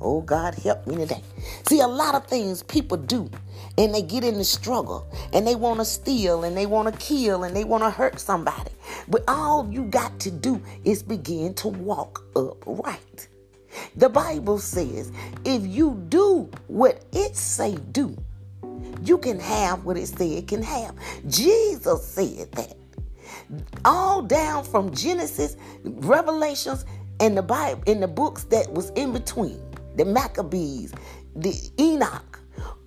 Oh, 0.00 0.20
God, 0.20 0.54
help 0.54 0.86
me 0.86 0.94
today. 0.94 1.22
See, 1.66 1.80
a 1.80 1.88
lot 1.88 2.14
of 2.14 2.28
things 2.28 2.62
people 2.62 2.96
do 2.96 3.28
and 3.76 3.94
they 3.94 4.02
get 4.02 4.24
in 4.24 4.38
the 4.38 4.44
struggle 4.44 5.06
and 5.32 5.46
they 5.46 5.54
want 5.54 5.80
to 5.80 5.84
steal 5.84 6.44
and 6.44 6.56
they 6.56 6.66
want 6.66 6.92
to 6.92 7.00
kill 7.00 7.44
and 7.44 7.56
they 7.56 7.64
want 7.64 7.82
to 7.82 7.90
hurt 7.90 8.20
somebody. 8.20 8.70
But 9.08 9.24
all 9.28 9.68
you 9.70 9.84
got 9.84 10.18
to 10.20 10.30
do 10.30 10.62
is 10.84 11.02
begin 11.02 11.54
to 11.54 11.68
walk 11.68 12.24
upright. 12.36 13.28
The 13.96 14.08
Bible 14.08 14.58
says 14.58 15.10
if 15.44 15.66
you 15.66 16.02
do 16.08 16.50
what 16.68 17.04
it 17.12 17.36
say 17.36 17.76
do, 17.92 18.16
you 19.02 19.18
can 19.18 19.40
have 19.40 19.84
what 19.84 19.96
it 19.96 20.06
said 20.06 20.22
it 20.22 20.48
can 20.48 20.62
have. 20.62 20.94
Jesus 21.28 22.06
said 22.06 22.52
that. 22.52 22.76
All 23.84 24.22
down 24.22 24.64
from 24.64 24.94
Genesis, 24.94 25.56
Revelations, 25.82 26.84
and 27.20 27.36
the 27.36 27.42
Bible 27.42 27.82
in 27.86 28.00
the 28.00 28.08
books 28.08 28.44
that 28.44 28.72
was 28.72 28.90
in 28.90 29.12
between, 29.12 29.60
the 29.96 30.04
Maccabees, 30.04 30.92
the 31.36 31.54
Enoch, 31.78 32.33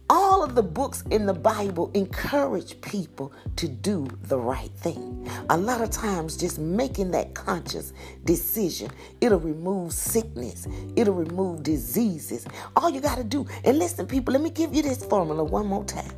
all 0.10 0.43
of 0.43 0.56
the 0.56 0.63
books 0.63 1.04
in 1.12 1.26
the 1.26 1.34
Bible 1.34 1.91
encourage 1.93 2.80
people 2.82 3.34
to 3.58 3.67
do 3.67 4.08
the 4.24 4.38
right 4.38 4.72
thing. 4.78 5.30
A 5.50 5.58
lot 5.58 5.82
of 5.82 5.89
times, 5.89 6.38
just 6.38 6.60
making 6.60 7.12
that 7.12 7.34
conscious 7.34 7.93
decision, 8.24 8.89
it'll 9.20 9.39
remove 9.39 9.91
sickness, 9.91 10.67
it'll 10.96 11.13
remove 11.13 11.63
diseases. 11.63 12.46
All 12.76 12.89
you 12.89 13.02
got 13.02 13.17
to 13.17 13.24
do, 13.24 13.46
and 13.65 13.78
listen, 13.78 14.08
people, 14.08 14.32
let 14.32 14.41
me 14.41 14.50
give 14.50 14.74
you 14.74 14.82
this 14.82 15.04
formula 15.04 15.43
one 15.43 15.67
more 15.67 15.84
time. 15.84 16.12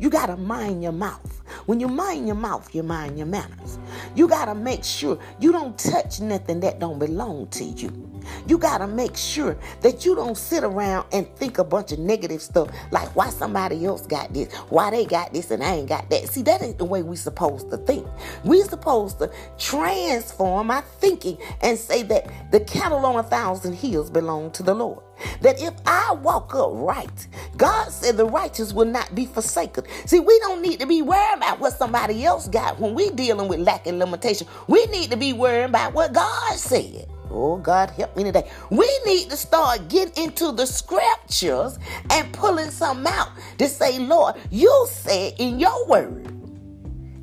You 0.00 0.10
got 0.10 0.26
to 0.26 0.36
mind 0.36 0.82
your 0.82 0.92
mouth. 0.92 1.42
When 1.66 1.80
you 1.80 1.88
mind 1.88 2.26
your 2.26 2.36
mouth, 2.36 2.74
you 2.74 2.82
mind 2.82 3.18
your 3.18 3.26
manners. 3.26 3.78
You 4.14 4.28
got 4.28 4.46
to 4.46 4.54
make 4.54 4.84
sure 4.84 5.18
you 5.38 5.52
don't 5.52 5.78
touch 5.78 6.20
nothing 6.20 6.60
that 6.60 6.80
don't 6.80 6.98
belong 6.98 7.48
to 7.48 7.64
you. 7.64 8.05
You 8.46 8.58
got 8.58 8.78
to 8.78 8.86
make 8.86 9.16
sure 9.16 9.56
that 9.82 10.04
you 10.04 10.14
don't 10.14 10.36
sit 10.36 10.64
around 10.64 11.06
and 11.12 11.26
think 11.36 11.58
a 11.58 11.64
bunch 11.64 11.92
of 11.92 11.98
negative 11.98 12.42
stuff 12.42 12.68
like 12.90 13.14
why 13.16 13.30
somebody 13.30 13.84
else 13.84 14.06
got 14.06 14.32
this, 14.32 14.52
why 14.68 14.90
they 14.90 15.04
got 15.04 15.32
this 15.32 15.50
and 15.50 15.62
I 15.62 15.76
ain't 15.76 15.88
got 15.88 16.10
that. 16.10 16.28
See, 16.28 16.42
that 16.42 16.62
ain't 16.62 16.78
the 16.78 16.84
way 16.84 17.02
we 17.02 17.16
supposed 17.16 17.70
to 17.70 17.76
think. 17.78 18.06
we 18.44 18.62
supposed 18.62 19.18
to 19.18 19.30
transform 19.58 20.70
our 20.70 20.82
thinking 20.82 21.38
and 21.62 21.78
say 21.78 22.02
that 22.04 22.30
the 22.52 22.60
cattle 22.60 23.04
on 23.04 23.16
a 23.16 23.22
thousand 23.22 23.74
hills 23.74 24.10
belong 24.10 24.50
to 24.52 24.62
the 24.62 24.74
Lord. 24.74 25.02
That 25.40 25.60
if 25.60 25.74
I 25.86 26.12
walk 26.12 26.54
upright, 26.54 27.28
God 27.56 27.90
said 27.90 28.16
the 28.16 28.26
righteous 28.26 28.72
will 28.72 28.86
not 28.86 29.14
be 29.14 29.26
forsaken. 29.26 29.84
See, 30.04 30.20
we 30.20 30.38
don't 30.40 30.60
need 30.60 30.80
to 30.80 30.86
be 30.86 31.02
worried 31.02 31.38
about 31.38 31.58
what 31.58 31.72
somebody 31.72 32.24
else 32.24 32.48
got 32.48 32.78
when 32.78 32.94
we 32.94 33.10
dealing 33.10 33.48
with 33.48 33.60
lack 33.60 33.86
and 33.86 33.98
limitation. 33.98 34.46
We 34.68 34.84
need 34.86 35.10
to 35.10 35.16
be 35.16 35.32
worried 35.32 35.70
about 35.70 35.94
what 35.94 36.12
God 36.12 36.54
said. 36.56 37.08
Oh, 37.30 37.56
God, 37.56 37.90
help 37.90 38.16
me 38.16 38.24
today. 38.24 38.50
We 38.70 38.88
need 39.04 39.30
to 39.30 39.36
start 39.36 39.88
getting 39.88 40.24
into 40.24 40.52
the 40.52 40.66
scriptures 40.66 41.78
and 42.10 42.32
pulling 42.32 42.70
some 42.70 43.06
out 43.06 43.30
to 43.58 43.68
say, 43.68 43.98
Lord, 43.98 44.36
you 44.50 44.86
said 44.90 45.34
in 45.38 45.58
your 45.58 45.86
word 45.86 46.32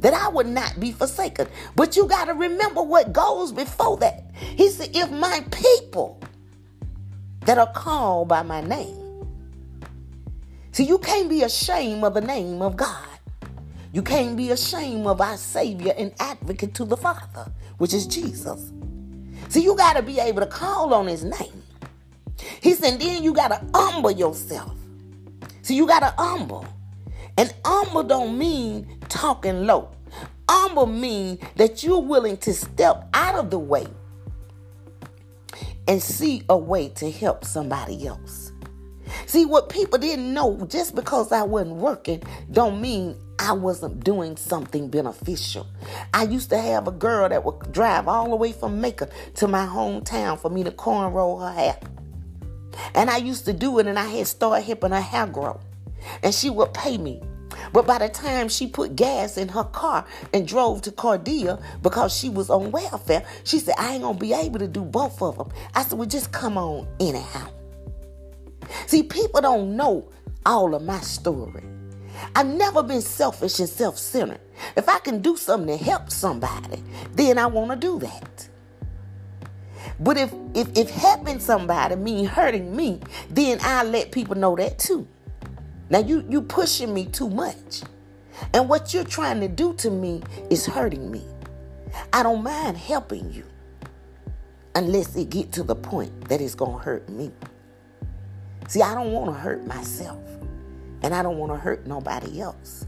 that 0.01 0.13
I 0.13 0.27
would 0.27 0.47
not 0.47 0.79
be 0.79 0.91
forsaken. 0.91 1.47
But 1.75 1.95
you 1.95 2.07
got 2.07 2.25
to 2.25 2.33
remember 2.33 2.83
what 2.83 3.13
goes 3.13 3.51
before 3.51 3.97
that. 3.97 4.25
He 4.33 4.69
said, 4.69 4.89
if 4.93 5.09
my 5.09 5.45
people 5.49 6.19
that 7.45 7.57
are 7.57 7.71
called 7.71 8.27
by 8.27 8.41
my 8.41 8.61
name. 8.61 8.99
See, 10.71 10.85
you 10.85 10.97
can't 10.97 11.29
be 11.29 11.43
ashamed 11.43 12.03
of 12.03 12.13
the 12.13 12.21
name 12.21 12.61
of 12.61 12.75
God. 12.75 13.07
You 13.91 14.01
can't 14.01 14.35
be 14.35 14.49
ashamed 14.49 15.05
of 15.05 15.21
our 15.21 15.37
Savior 15.37 15.93
and 15.97 16.13
advocate 16.19 16.73
to 16.75 16.85
the 16.85 16.97
Father, 16.97 17.51
which 17.77 17.93
is 17.93 18.07
Jesus. 18.07 18.71
See, 19.53 19.61
you 19.61 19.75
got 19.75 19.97
to 19.97 20.01
be 20.01 20.19
able 20.19 20.39
to 20.39 20.47
call 20.47 20.95
on 20.95 21.05
His 21.05 21.23
name. 21.23 21.61
He 22.59 22.73
said, 22.73 22.99
then 22.99 23.21
you 23.21 23.35
got 23.35 23.49
to 23.49 23.63
humble 23.71 24.09
yourself. 24.09 24.73
See, 25.61 25.75
you 25.75 25.85
got 25.85 25.99
to 25.99 26.11
humble. 26.17 26.65
And 27.37 27.53
humble 27.63 28.01
don't 28.01 28.35
mean 28.35 28.97
talking 29.09 29.67
low. 29.67 29.91
Humble 30.49 30.87
mean 30.87 31.37
that 31.57 31.83
you're 31.83 32.01
willing 32.01 32.37
to 32.37 32.51
step 32.51 33.07
out 33.13 33.35
of 33.35 33.51
the 33.51 33.59
way 33.59 33.85
and 35.87 36.01
see 36.01 36.41
a 36.49 36.57
way 36.57 36.89
to 36.89 37.11
help 37.11 37.45
somebody 37.45 38.07
else. 38.07 38.53
See, 39.27 39.45
what 39.45 39.69
people 39.69 39.99
didn't 39.99 40.33
know, 40.33 40.65
just 40.65 40.95
because 40.95 41.31
I 41.31 41.43
wasn't 41.43 41.75
working, 41.75 42.23
don't 42.51 42.81
mean 42.81 43.15
I 43.39 43.53
wasn't 43.53 44.03
doing 44.03 44.37
something 44.37 44.89
beneficial. 44.89 45.67
I 46.13 46.23
used 46.23 46.49
to 46.51 46.57
have 46.57 46.87
a 46.87 46.91
girl 46.91 47.27
that 47.29 47.43
would 47.43 47.71
drive 47.71 48.07
all 48.07 48.29
the 48.29 48.35
way 48.35 48.51
from 48.51 48.79
Macon 48.79 49.09
to 49.35 49.47
my 49.47 49.65
hometown 49.65 50.39
for 50.39 50.49
me 50.49 50.63
to 50.63 50.71
cornrow 50.71 51.41
her 51.41 51.51
hair. 51.51 51.79
And 52.95 53.09
I 53.09 53.17
used 53.17 53.45
to 53.45 53.53
do 53.53 53.79
it, 53.79 53.87
and 53.87 53.99
I 53.99 54.05
had 54.05 54.27
started 54.27 54.63
helping 54.63 54.91
her 54.91 55.01
hair 55.01 55.27
grow. 55.27 55.59
And 56.21 56.33
she 56.33 56.49
would 56.49 56.73
pay 56.73 56.97
me 56.97 57.21
but 57.71 57.85
by 57.85 57.99
the 57.99 58.09
time 58.09 58.49
she 58.49 58.67
put 58.67 58.95
gas 58.95 59.37
in 59.37 59.47
her 59.49 59.63
car 59.63 60.05
and 60.33 60.47
drove 60.47 60.81
to 60.83 60.91
Cardia 60.91 61.61
because 61.81 62.15
she 62.15 62.29
was 62.29 62.49
on 62.49 62.71
welfare, 62.71 63.25
she 63.43 63.59
said, 63.59 63.75
I 63.77 63.93
ain't 63.93 64.03
gonna 64.03 64.17
be 64.17 64.33
able 64.33 64.59
to 64.59 64.67
do 64.67 64.83
both 64.83 65.21
of 65.21 65.37
them. 65.37 65.49
I 65.73 65.83
said, 65.83 65.97
Well, 65.97 66.07
just 66.07 66.31
come 66.31 66.57
on 66.57 66.87
anyhow. 66.99 67.49
See, 68.87 69.03
people 69.03 69.41
don't 69.41 69.75
know 69.75 70.09
all 70.45 70.73
of 70.75 70.83
my 70.83 70.99
story. 71.01 71.63
I've 72.35 72.47
never 72.47 72.83
been 72.83 73.01
selfish 73.01 73.59
and 73.59 73.69
self 73.69 73.97
centered. 73.97 74.41
If 74.75 74.89
I 74.89 74.99
can 74.99 75.21
do 75.21 75.35
something 75.35 75.77
to 75.77 75.83
help 75.83 76.09
somebody, 76.09 76.83
then 77.13 77.37
I 77.37 77.47
want 77.47 77.71
to 77.71 77.75
do 77.77 77.99
that. 77.99 78.49
But 79.99 80.17
if, 80.17 80.33
if, 80.53 80.77
if 80.77 80.89
helping 80.89 81.39
somebody 81.39 81.95
mean 81.95 82.25
hurting 82.25 82.75
me, 82.75 82.99
then 83.29 83.59
I 83.61 83.83
let 83.83 84.11
people 84.11 84.35
know 84.35 84.55
that 84.55 84.79
too. 84.79 85.07
Now 85.89 85.99
you 85.99 86.25
you 86.29 86.41
pushing 86.41 86.93
me 86.93 87.05
too 87.05 87.29
much. 87.29 87.83
And 88.53 88.67
what 88.67 88.93
you're 88.93 89.03
trying 89.03 89.39
to 89.41 89.47
do 89.47 89.73
to 89.75 89.91
me 89.91 90.23
is 90.49 90.65
hurting 90.65 91.11
me. 91.11 91.23
I 92.11 92.23
don't 92.23 92.43
mind 92.43 92.77
helping 92.77 93.31
you 93.31 93.45
unless 94.75 95.15
it 95.15 95.29
get 95.29 95.51
to 95.53 95.63
the 95.63 95.75
point 95.75 96.29
that 96.29 96.41
it's 96.41 96.55
going 96.55 96.77
to 96.79 96.83
hurt 96.83 97.07
me. 97.09 97.31
See, 98.67 98.81
I 98.81 98.95
don't 98.95 99.11
want 99.11 99.27
to 99.27 99.39
hurt 99.39 99.65
myself 99.67 100.19
and 101.03 101.13
I 101.13 101.21
don't 101.21 101.37
want 101.37 101.51
to 101.51 101.57
hurt 101.57 101.85
nobody 101.85 102.41
else. 102.41 102.87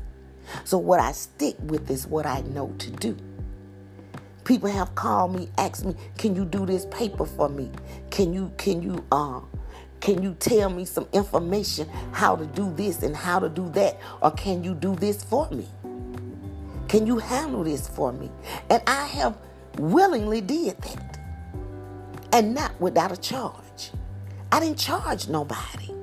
So 0.64 0.78
what 0.78 1.00
I 1.00 1.12
stick 1.12 1.56
with 1.60 1.90
is 1.92 2.08
what 2.08 2.26
I 2.26 2.42
know 2.42 2.74
to 2.80 2.92
do. 2.92 3.18
People 4.44 4.70
have 4.70 4.96
called 4.96 5.36
me, 5.36 5.50
asked 5.58 5.86
me, 5.86 5.96
"Can 6.18 6.36
you 6.36 6.46
do 6.46 6.66
this 6.66 6.86
paper 6.92 7.26
for 7.26 7.50
me? 7.50 7.72
Can 8.12 8.34
you 8.34 8.52
can 8.58 8.82
you 8.82 9.04
uh 9.12 9.42
can 10.00 10.22
you 10.22 10.36
tell 10.36 10.70
me 10.70 10.86
some 10.86 11.08
information 11.14 11.90
how 12.12 12.36
to 12.36 12.46
do 12.46 12.72
this 12.76 13.02
and 13.02 13.16
how 13.16 13.40
to 13.40 13.50
do 13.50 13.70
that? 13.70 14.00
Or 14.22 14.30
can 14.32 14.64
you 14.64 14.76
do 14.76 14.96
this 14.96 15.24
for 15.24 15.50
me? 15.50 15.68
Can 16.88 17.08
you 17.08 17.18
handle 17.18 17.64
this 17.64 17.88
for 17.88 18.14
me? 18.14 18.30
And 18.70 18.84
I 18.86 19.08
have 19.08 19.36
willingly 19.80 20.42
did 20.42 20.78
that. 20.80 21.20
And 22.32 22.54
not 22.54 22.80
without 22.80 23.12
a 23.12 23.18
charge. 23.18 23.92
I 24.52 24.60
didn't 24.60 24.78
charge 24.78 25.28
nobody. 25.28 25.95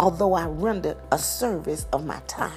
Although 0.00 0.34
I 0.34 0.46
rendered 0.48 0.98
a 1.12 1.18
service 1.18 1.86
of 1.92 2.06
my 2.06 2.20
time. 2.28 2.52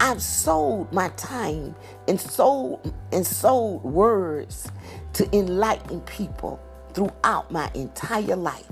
I've 0.00 0.22
sold 0.22 0.92
my 0.92 1.10
time 1.10 1.76
and 2.08 2.20
sold 2.20 2.94
and 3.12 3.26
sold 3.26 3.84
words 3.84 4.72
to 5.14 5.36
enlighten 5.36 6.00
people 6.02 6.60
throughout 6.94 7.52
my 7.52 7.70
entire 7.74 8.36
life. 8.36 8.66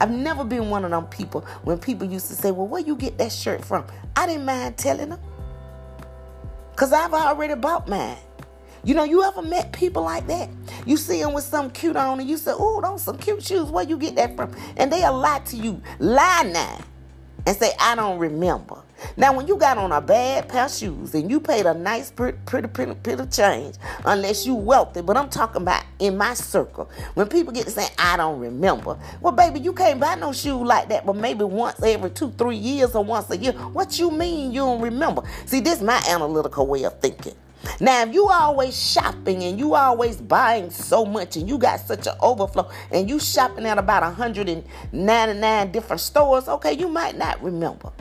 I've 0.00 0.10
never 0.10 0.44
been 0.44 0.70
one 0.70 0.84
of 0.84 0.92
them 0.92 1.06
people 1.08 1.42
when 1.64 1.78
people 1.78 2.08
used 2.08 2.28
to 2.28 2.34
say, 2.34 2.50
Well, 2.52 2.68
where 2.68 2.82
you 2.82 2.96
get 2.96 3.18
that 3.18 3.32
shirt 3.32 3.64
from? 3.64 3.86
I 4.16 4.26
didn't 4.26 4.46
mind 4.46 4.78
telling 4.78 5.10
them. 5.10 5.20
Because 6.72 6.92
I've 6.92 7.14
already 7.14 7.54
bought 7.56 7.88
mine. 7.88 8.18
You 8.82 8.94
know, 8.94 9.04
you 9.04 9.22
ever 9.22 9.42
met 9.42 9.72
people 9.72 10.02
like 10.02 10.26
that? 10.28 10.48
You 10.86 10.96
see 10.96 11.20
them 11.20 11.34
with 11.34 11.44
some 11.44 11.70
cute 11.70 11.96
on 11.96 12.18
and 12.20 12.28
you 12.28 12.38
say, 12.38 12.52
Oh, 12.54 12.80
those 12.80 13.02
some 13.02 13.18
cute 13.18 13.42
shoes. 13.42 13.70
Where 13.70 13.84
you 13.84 13.98
get 13.98 14.16
that 14.16 14.36
from? 14.36 14.54
And 14.76 14.90
they'll 14.90 15.16
lie 15.16 15.40
to 15.46 15.56
you. 15.56 15.82
Lie 15.98 16.50
now 16.52 16.78
and 17.46 17.56
say, 17.56 17.72
I 17.78 17.94
don't 17.94 18.18
remember. 18.18 18.82
Now, 19.16 19.34
when 19.34 19.46
you 19.46 19.56
got 19.56 19.78
on 19.78 19.92
a 19.92 20.00
bad 20.00 20.48
pair 20.48 20.66
of 20.66 20.70
shoes 20.70 21.14
and 21.14 21.30
you 21.30 21.40
paid 21.40 21.64
a 21.64 21.72
nice, 21.72 22.10
pretty, 22.10 22.38
pretty, 22.44 22.68
pretty, 22.68 22.94
pretty 22.94 23.26
change, 23.26 23.76
unless 24.04 24.46
you 24.46 24.54
wealthy, 24.54 25.00
but 25.00 25.16
I'm 25.16 25.30
talking 25.30 25.62
about 25.62 25.84
in 25.98 26.18
my 26.18 26.34
circle, 26.34 26.90
when 27.14 27.26
people 27.28 27.52
get 27.52 27.64
to 27.64 27.70
say, 27.70 27.86
I 27.98 28.18
don't 28.18 28.40
remember. 28.40 28.98
Well, 29.22 29.32
baby, 29.32 29.60
you 29.60 29.72
can't 29.72 29.98
buy 29.98 30.16
no 30.16 30.32
shoe 30.32 30.62
like 30.62 30.90
that, 30.90 31.06
but 31.06 31.16
maybe 31.16 31.44
once 31.44 31.82
every 31.82 32.10
two, 32.10 32.30
three 32.32 32.56
years 32.56 32.94
or 32.94 33.02
once 33.02 33.30
a 33.30 33.36
year. 33.38 33.52
What 33.52 33.98
you 33.98 34.10
mean 34.10 34.52
you 34.52 34.60
don't 34.60 34.82
remember? 34.82 35.22
See, 35.46 35.60
this 35.60 35.78
is 35.78 35.82
my 35.82 36.02
analytical 36.08 36.66
way 36.66 36.84
of 36.84 37.00
thinking. 37.00 37.34
Now, 37.78 38.02
if 38.02 38.14
you 38.14 38.28
always 38.28 38.78
shopping 38.78 39.42
and 39.44 39.58
you 39.58 39.74
always 39.74 40.16
buying 40.16 40.70
so 40.70 41.04
much 41.04 41.36
and 41.36 41.48
you 41.48 41.58
got 41.58 41.80
such 41.80 42.06
an 42.06 42.14
overflow 42.20 42.68
and 42.90 43.08
you 43.08 43.18
shopping 43.18 43.66
at 43.66 43.78
about 43.78 44.02
199 44.02 45.72
different 45.72 46.00
stores, 46.00 46.48
okay, 46.48 46.72
you 46.72 46.88
might 46.88 47.16
not 47.16 47.42
remember. 47.42 47.92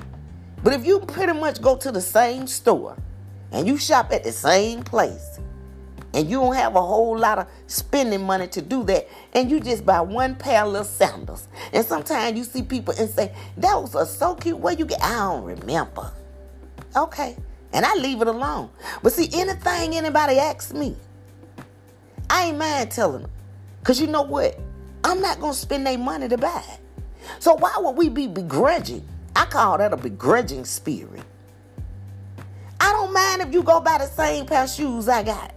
But 0.64 0.74
if 0.74 0.86
you 0.86 1.00
pretty 1.00 1.34
much 1.34 1.62
go 1.62 1.78
to 1.78 1.92
the 1.92 2.02
same 2.02 2.48
store 2.48 2.98
and 3.52 3.68
you 3.68 3.78
shop 3.78 4.12
at 4.12 4.24
the 4.24 4.32
same 4.32 4.84
place 4.84 5.40
and 6.14 6.30
you 6.30 6.40
don't 6.40 6.56
have 6.56 6.76
a 6.76 6.82
whole 6.82 7.18
lot 7.18 7.40
of 7.40 7.48
spending 7.68 8.26
money 8.26 8.48
to 8.48 8.62
do 8.62 8.84
that 8.84 9.08
and 9.34 9.50
you 9.50 9.60
just 9.60 9.86
buy 9.86 10.02
one 10.02 10.36
pair 10.36 10.64
of 10.64 10.72
little 10.72 10.86
sandals 10.86 11.48
and 11.72 11.86
sometimes 11.86 12.38
you 12.38 12.44
see 12.44 12.64
people 12.64 12.94
and 12.98 13.10
say 13.10 13.34
that 13.58 13.76
was 13.76 14.18
so 14.18 14.36
cute. 14.36 14.58
Where 14.58 14.74
you 14.74 14.86
get 14.86 15.02
i 15.02 15.12
don't 15.12 15.44
remember. 15.44 16.12
Okay 16.96 17.38
and 17.74 17.86
I 17.86 17.94
leave 17.96 18.22
it 18.22 18.28
alone. 18.28 18.70
But 19.04 19.14
see, 19.14 19.30
anything 19.34 19.96
anybody 19.96 20.40
asks 20.40 20.74
me, 20.74 20.96
I 22.30 22.46
ain't 22.46 22.58
mind 22.58 22.92
telling 22.92 23.24
them. 23.24 23.32
Because 23.80 24.00
you 24.00 24.08
know 24.08 24.24
what? 24.24 24.60
I'm 25.04 25.22
not 25.22 25.40
going 25.40 25.54
to 25.54 25.60
spend 25.60 25.86
their 25.86 25.98
money 25.98 26.28
to 26.28 26.38
buy. 26.38 26.64
So 27.40 27.56
why 27.56 27.74
would 27.78 27.96
we 27.96 28.10
be 28.10 28.28
begrudging? 28.28 29.08
I 29.36 29.46
call 29.46 29.78
that 29.78 29.94
a 29.94 29.98
begrudging 29.98 30.66
spirit. 30.66 31.24
I 32.80 32.92
don't 32.92 33.14
mind 33.14 33.42
if 33.42 33.54
you 33.54 33.64
go 33.64 33.80
buy 33.80 33.98
the 34.00 34.08
same 34.08 34.46
pair 34.46 34.64
of 34.64 34.70
shoes 34.70 35.08
I 35.08 35.24
got. 35.24 35.54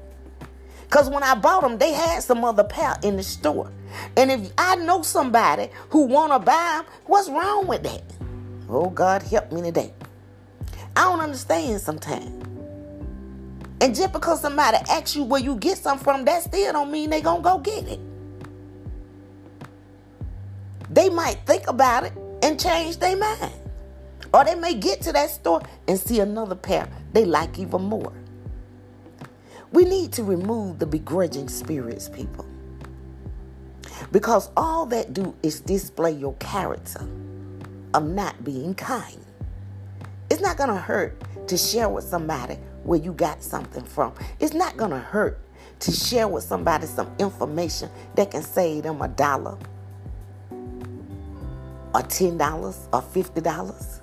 Because 0.82 1.08
when 1.08 1.22
I 1.22 1.34
bought 1.34 1.62
them, 1.62 1.78
they 1.78 1.92
had 1.92 2.22
some 2.22 2.44
other 2.44 2.64
pair 2.64 2.96
in 3.02 3.16
the 3.16 3.22
store. 3.22 3.70
And 4.16 4.30
if 4.30 4.52
I 4.58 4.76
know 4.76 5.02
somebody 5.02 5.70
who 5.90 6.04
want 6.06 6.32
to 6.32 6.38
buy 6.38 6.82
them, 6.82 6.92
what's 7.06 7.28
wrong 7.28 7.66
with 7.66 7.82
that? 7.84 8.02
Oh, 8.68 8.90
God, 8.90 9.22
help 9.22 9.52
me 9.52 9.62
today. 9.62 9.92
I 10.96 11.04
don't 11.04 11.20
understand 11.20 11.80
sometimes. 11.80 12.44
And 13.80 13.94
just 13.94 14.12
because 14.12 14.40
somebody 14.40 14.78
asks 14.88 15.16
you 15.16 15.24
where 15.24 15.40
you 15.40 15.56
get 15.56 15.78
something 15.78 16.04
from, 16.04 16.24
that 16.26 16.42
still 16.42 16.72
don't 16.72 16.90
mean 16.90 17.10
they 17.10 17.20
gonna 17.20 17.42
go 17.42 17.58
get 17.58 17.88
it. 17.88 18.00
They 20.90 21.08
might 21.08 21.38
think 21.46 21.66
about 21.68 22.04
it 22.04 22.12
and 22.42 22.60
change 22.60 22.98
their 22.98 23.16
mind. 23.16 23.52
Or 24.32 24.44
they 24.44 24.54
may 24.54 24.74
get 24.74 25.00
to 25.02 25.12
that 25.12 25.30
store 25.30 25.62
and 25.88 25.98
see 25.98 26.20
another 26.20 26.54
pair 26.54 26.88
they 27.12 27.24
like 27.24 27.58
even 27.58 27.82
more. 27.82 28.12
We 29.72 29.84
need 29.84 30.12
to 30.12 30.24
remove 30.24 30.78
the 30.78 30.86
begrudging 30.86 31.48
spirits, 31.48 32.08
people. 32.08 32.46
Because 34.10 34.50
all 34.56 34.84
that 34.86 35.14
do 35.14 35.34
is 35.42 35.60
display 35.60 36.12
your 36.12 36.34
character 36.34 37.08
of 37.94 38.04
not 38.04 38.44
being 38.44 38.74
kind. 38.74 39.21
Not 40.42 40.56
going 40.56 40.70
to 40.70 40.76
hurt 40.76 41.22
to 41.46 41.56
share 41.56 41.88
with 41.88 42.02
somebody 42.02 42.58
where 42.82 42.98
you 42.98 43.12
got 43.12 43.44
something 43.44 43.84
from. 43.84 44.12
It's 44.40 44.54
not 44.54 44.76
going 44.76 44.90
to 44.90 44.98
hurt 44.98 45.38
to 45.78 45.92
share 45.92 46.26
with 46.26 46.42
somebody 46.42 46.86
some 46.88 47.08
information 47.20 47.88
that 48.16 48.32
can 48.32 48.42
save 48.42 48.82
them 48.82 49.00
a 49.02 49.06
dollar 49.06 49.56
or 51.94 52.00
$10 52.00 52.88
or 52.92 53.02
$50. 53.02 54.00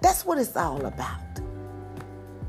That's 0.00 0.24
what 0.24 0.38
it's 0.38 0.56
all 0.56 0.86
about. 0.86 1.22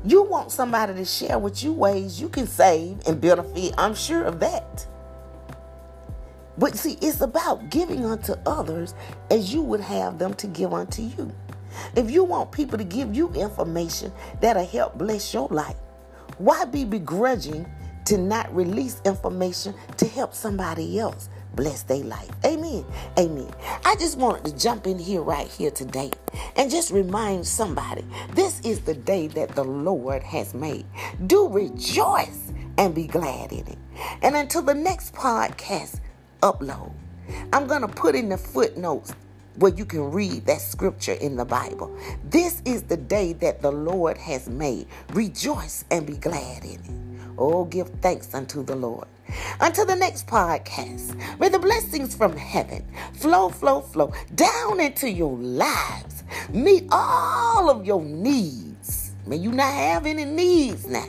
You 0.04 0.22
want 0.22 0.52
somebody 0.52 0.94
to 0.94 1.04
share 1.04 1.40
with 1.40 1.64
you 1.64 1.72
ways 1.72 2.20
you 2.20 2.28
can 2.28 2.46
save 2.46 3.00
and 3.08 3.20
benefit. 3.20 3.74
I'm 3.76 3.96
sure 3.96 4.22
of 4.22 4.38
that. 4.38 4.86
But 6.56 6.76
see, 6.76 6.96
it's 7.02 7.20
about 7.22 7.70
giving 7.70 8.04
unto 8.04 8.34
others 8.46 8.94
as 9.32 9.52
you 9.52 9.62
would 9.62 9.80
have 9.80 10.20
them 10.20 10.32
to 10.34 10.46
give 10.46 10.72
unto 10.72 11.02
you. 11.02 11.32
If 11.96 12.10
you 12.10 12.24
want 12.24 12.52
people 12.52 12.78
to 12.78 12.84
give 12.84 13.14
you 13.14 13.30
information 13.32 14.12
that'll 14.40 14.66
help 14.66 14.98
bless 14.98 15.32
your 15.34 15.48
life, 15.48 15.76
why 16.38 16.64
be 16.64 16.84
begrudging 16.84 17.70
to 18.06 18.16
not 18.16 18.54
release 18.54 19.00
information 19.04 19.74
to 19.98 20.06
help 20.06 20.34
somebody 20.34 20.98
else 20.98 21.28
bless 21.54 21.82
their 21.82 22.04
life? 22.04 22.30
Amen. 22.44 22.84
Amen. 23.18 23.50
I 23.84 23.94
just 23.96 24.18
wanted 24.18 24.44
to 24.46 24.58
jump 24.58 24.86
in 24.86 24.98
here 24.98 25.22
right 25.22 25.46
here 25.46 25.70
today 25.70 26.10
and 26.56 26.70
just 26.70 26.90
remind 26.90 27.46
somebody 27.46 28.04
this 28.34 28.60
is 28.60 28.80
the 28.80 28.94
day 28.94 29.26
that 29.28 29.50
the 29.50 29.64
Lord 29.64 30.22
has 30.22 30.54
made. 30.54 30.86
Do 31.26 31.48
rejoice 31.48 32.52
and 32.78 32.94
be 32.94 33.06
glad 33.06 33.52
in 33.52 33.66
it. 33.66 33.78
And 34.22 34.34
until 34.34 34.62
the 34.62 34.74
next 34.74 35.14
podcast 35.14 36.00
upload, 36.42 36.94
I'm 37.52 37.66
going 37.66 37.82
to 37.82 37.88
put 37.88 38.14
in 38.14 38.28
the 38.28 38.38
footnotes 38.38 39.14
where 39.56 39.72
you 39.74 39.84
can 39.84 40.10
read 40.10 40.46
that 40.46 40.60
scripture 40.60 41.12
in 41.12 41.36
the 41.36 41.44
Bible. 41.44 41.96
This 42.28 42.62
is 42.64 42.82
the 42.82 42.96
day 42.96 43.32
that 43.34 43.60
the 43.62 43.72
Lord 43.72 44.16
has 44.18 44.48
made. 44.48 44.86
Rejoice 45.12 45.84
and 45.90 46.06
be 46.06 46.16
glad 46.16 46.64
in 46.64 46.80
it. 46.80 46.90
Oh, 47.38 47.64
give 47.64 47.88
thanks 48.00 48.34
unto 48.34 48.62
the 48.62 48.76
Lord. 48.76 49.08
Until 49.60 49.86
the 49.86 49.96
next 49.96 50.26
podcast, 50.26 51.14
may 51.38 51.48
the 51.48 51.58
blessings 51.58 52.14
from 52.14 52.36
heaven 52.36 52.84
flow, 53.14 53.48
flow, 53.48 53.80
flow 53.80 54.12
down 54.34 54.80
into 54.80 55.08
your 55.08 55.36
lives. 55.38 56.24
Meet 56.52 56.88
all 56.90 57.70
of 57.70 57.86
your 57.86 58.02
needs. 58.02 59.12
May 59.26 59.36
you 59.36 59.52
not 59.52 59.72
have 59.72 60.06
any 60.06 60.24
needs 60.24 60.86
now, 60.86 61.06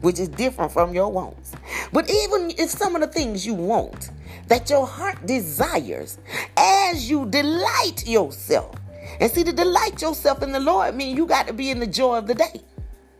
which 0.00 0.18
is 0.18 0.28
different 0.28 0.72
from 0.72 0.94
your 0.94 1.10
wants. 1.10 1.52
But 1.92 2.10
even 2.10 2.52
if 2.56 2.70
some 2.70 2.94
of 2.94 3.00
the 3.00 3.08
things 3.08 3.44
you 3.44 3.54
want, 3.54 4.10
that 4.48 4.70
your 4.70 4.86
heart 4.86 5.24
desires 5.26 6.18
as 6.56 7.08
you 7.08 7.26
delight 7.26 8.06
yourself. 8.06 8.74
And 9.20 9.30
see, 9.30 9.44
to 9.44 9.52
delight 9.52 10.02
yourself 10.02 10.42
in 10.42 10.52
the 10.52 10.60
Lord 10.60 10.94
means 10.94 11.16
you 11.16 11.26
got 11.26 11.46
to 11.46 11.52
be 11.52 11.70
in 11.70 11.78
the 11.78 11.86
joy 11.86 12.18
of 12.18 12.26
the 12.26 12.34
day. 12.34 12.62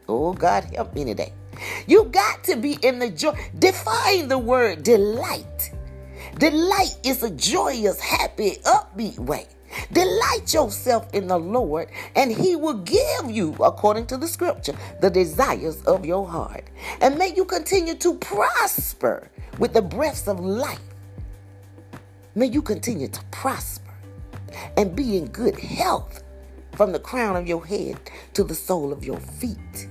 Oh, 0.08 0.32
God, 0.32 0.64
help 0.74 0.94
me 0.94 1.04
today. 1.04 1.32
You 1.87 2.04
got 2.04 2.44
to 2.44 2.56
be 2.56 2.78
in 2.82 2.98
the 2.98 3.10
joy. 3.10 3.38
Define 3.58 4.28
the 4.28 4.38
word 4.38 4.82
delight. 4.82 5.72
Delight 6.38 6.96
is 7.04 7.22
a 7.22 7.30
joyous, 7.30 8.00
happy, 8.00 8.56
upbeat 8.64 9.18
way. 9.18 9.46
Delight 9.92 10.52
yourself 10.52 11.12
in 11.14 11.26
the 11.26 11.38
Lord, 11.38 11.88
and 12.14 12.30
He 12.30 12.56
will 12.56 12.78
give 12.78 13.30
you, 13.30 13.54
according 13.54 14.06
to 14.06 14.16
the 14.16 14.28
scripture, 14.28 14.74
the 15.00 15.10
desires 15.10 15.82
of 15.84 16.04
your 16.04 16.26
heart. 16.26 16.64
And 17.00 17.18
may 17.18 17.34
you 17.34 17.44
continue 17.44 17.94
to 17.96 18.14
prosper 18.14 19.30
with 19.58 19.72
the 19.72 19.82
breaths 19.82 20.28
of 20.28 20.40
life 20.40 20.80
May 22.36 22.46
you 22.46 22.62
continue 22.62 23.06
to 23.06 23.24
prosper 23.30 23.94
and 24.76 24.96
be 24.96 25.16
in 25.16 25.26
good 25.26 25.56
health 25.56 26.24
from 26.72 26.90
the 26.90 26.98
crown 26.98 27.36
of 27.36 27.46
your 27.46 27.64
head 27.64 27.96
to 28.32 28.42
the 28.42 28.56
sole 28.56 28.92
of 28.92 29.04
your 29.04 29.20
feet, 29.20 29.88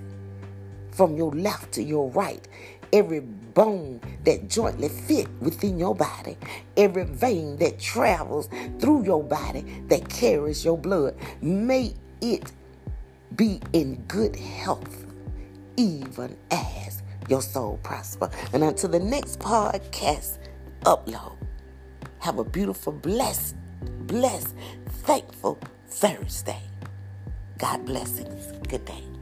from 0.91 1.15
your 1.15 1.31
left 1.31 1.71
to 1.73 1.83
your 1.83 2.09
right. 2.09 2.45
Every 2.91 3.21
bone 3.21 4.01
that 4.25 4.49
jointly 4.49 4.89
fit 4.89 5.29
within 5.39 5.79
your 5.79 5.95
body, 5.95 6.37
every 6.75 7.05
vein 7.05 7.55
that 7.57 7.79
travels 7.79 8.49
through 8.77 9.05
your 9.05 9.23
body 9.23 9.61
that 9.87 10.09
carries 10.09 10.65
your 10.65 10.77
blood, 10.77 11.15
may 11.41 11.93
it 12.19 12.51
be 13.37 13.61
in 13.71 14.03
good 14.09 14.35
health, 14.35 15.05
even 15.77 16.35
as 16.51 17.03
your 17.29 17.41
soul 17.41 17.79
prosper. 17.83 18.29
And 18.51 18.65
until 18.65 18.89
the 18.89 18.99
next 18.99 19.39
podcast 19.39 20.39
upload, 20.81 21.32
have 22.23 22.39
a 22.39 22.43
beautiful, 22.45 22.93
blessed, 22.93 23.53
blessed, 24.07 24.55
thankful 25.03 25.59
Thursday. 25.89 26.61
God 27.57 27.85
blessings. 27.85 28.45
Good 28.69 28.85
day. 28.85 29.12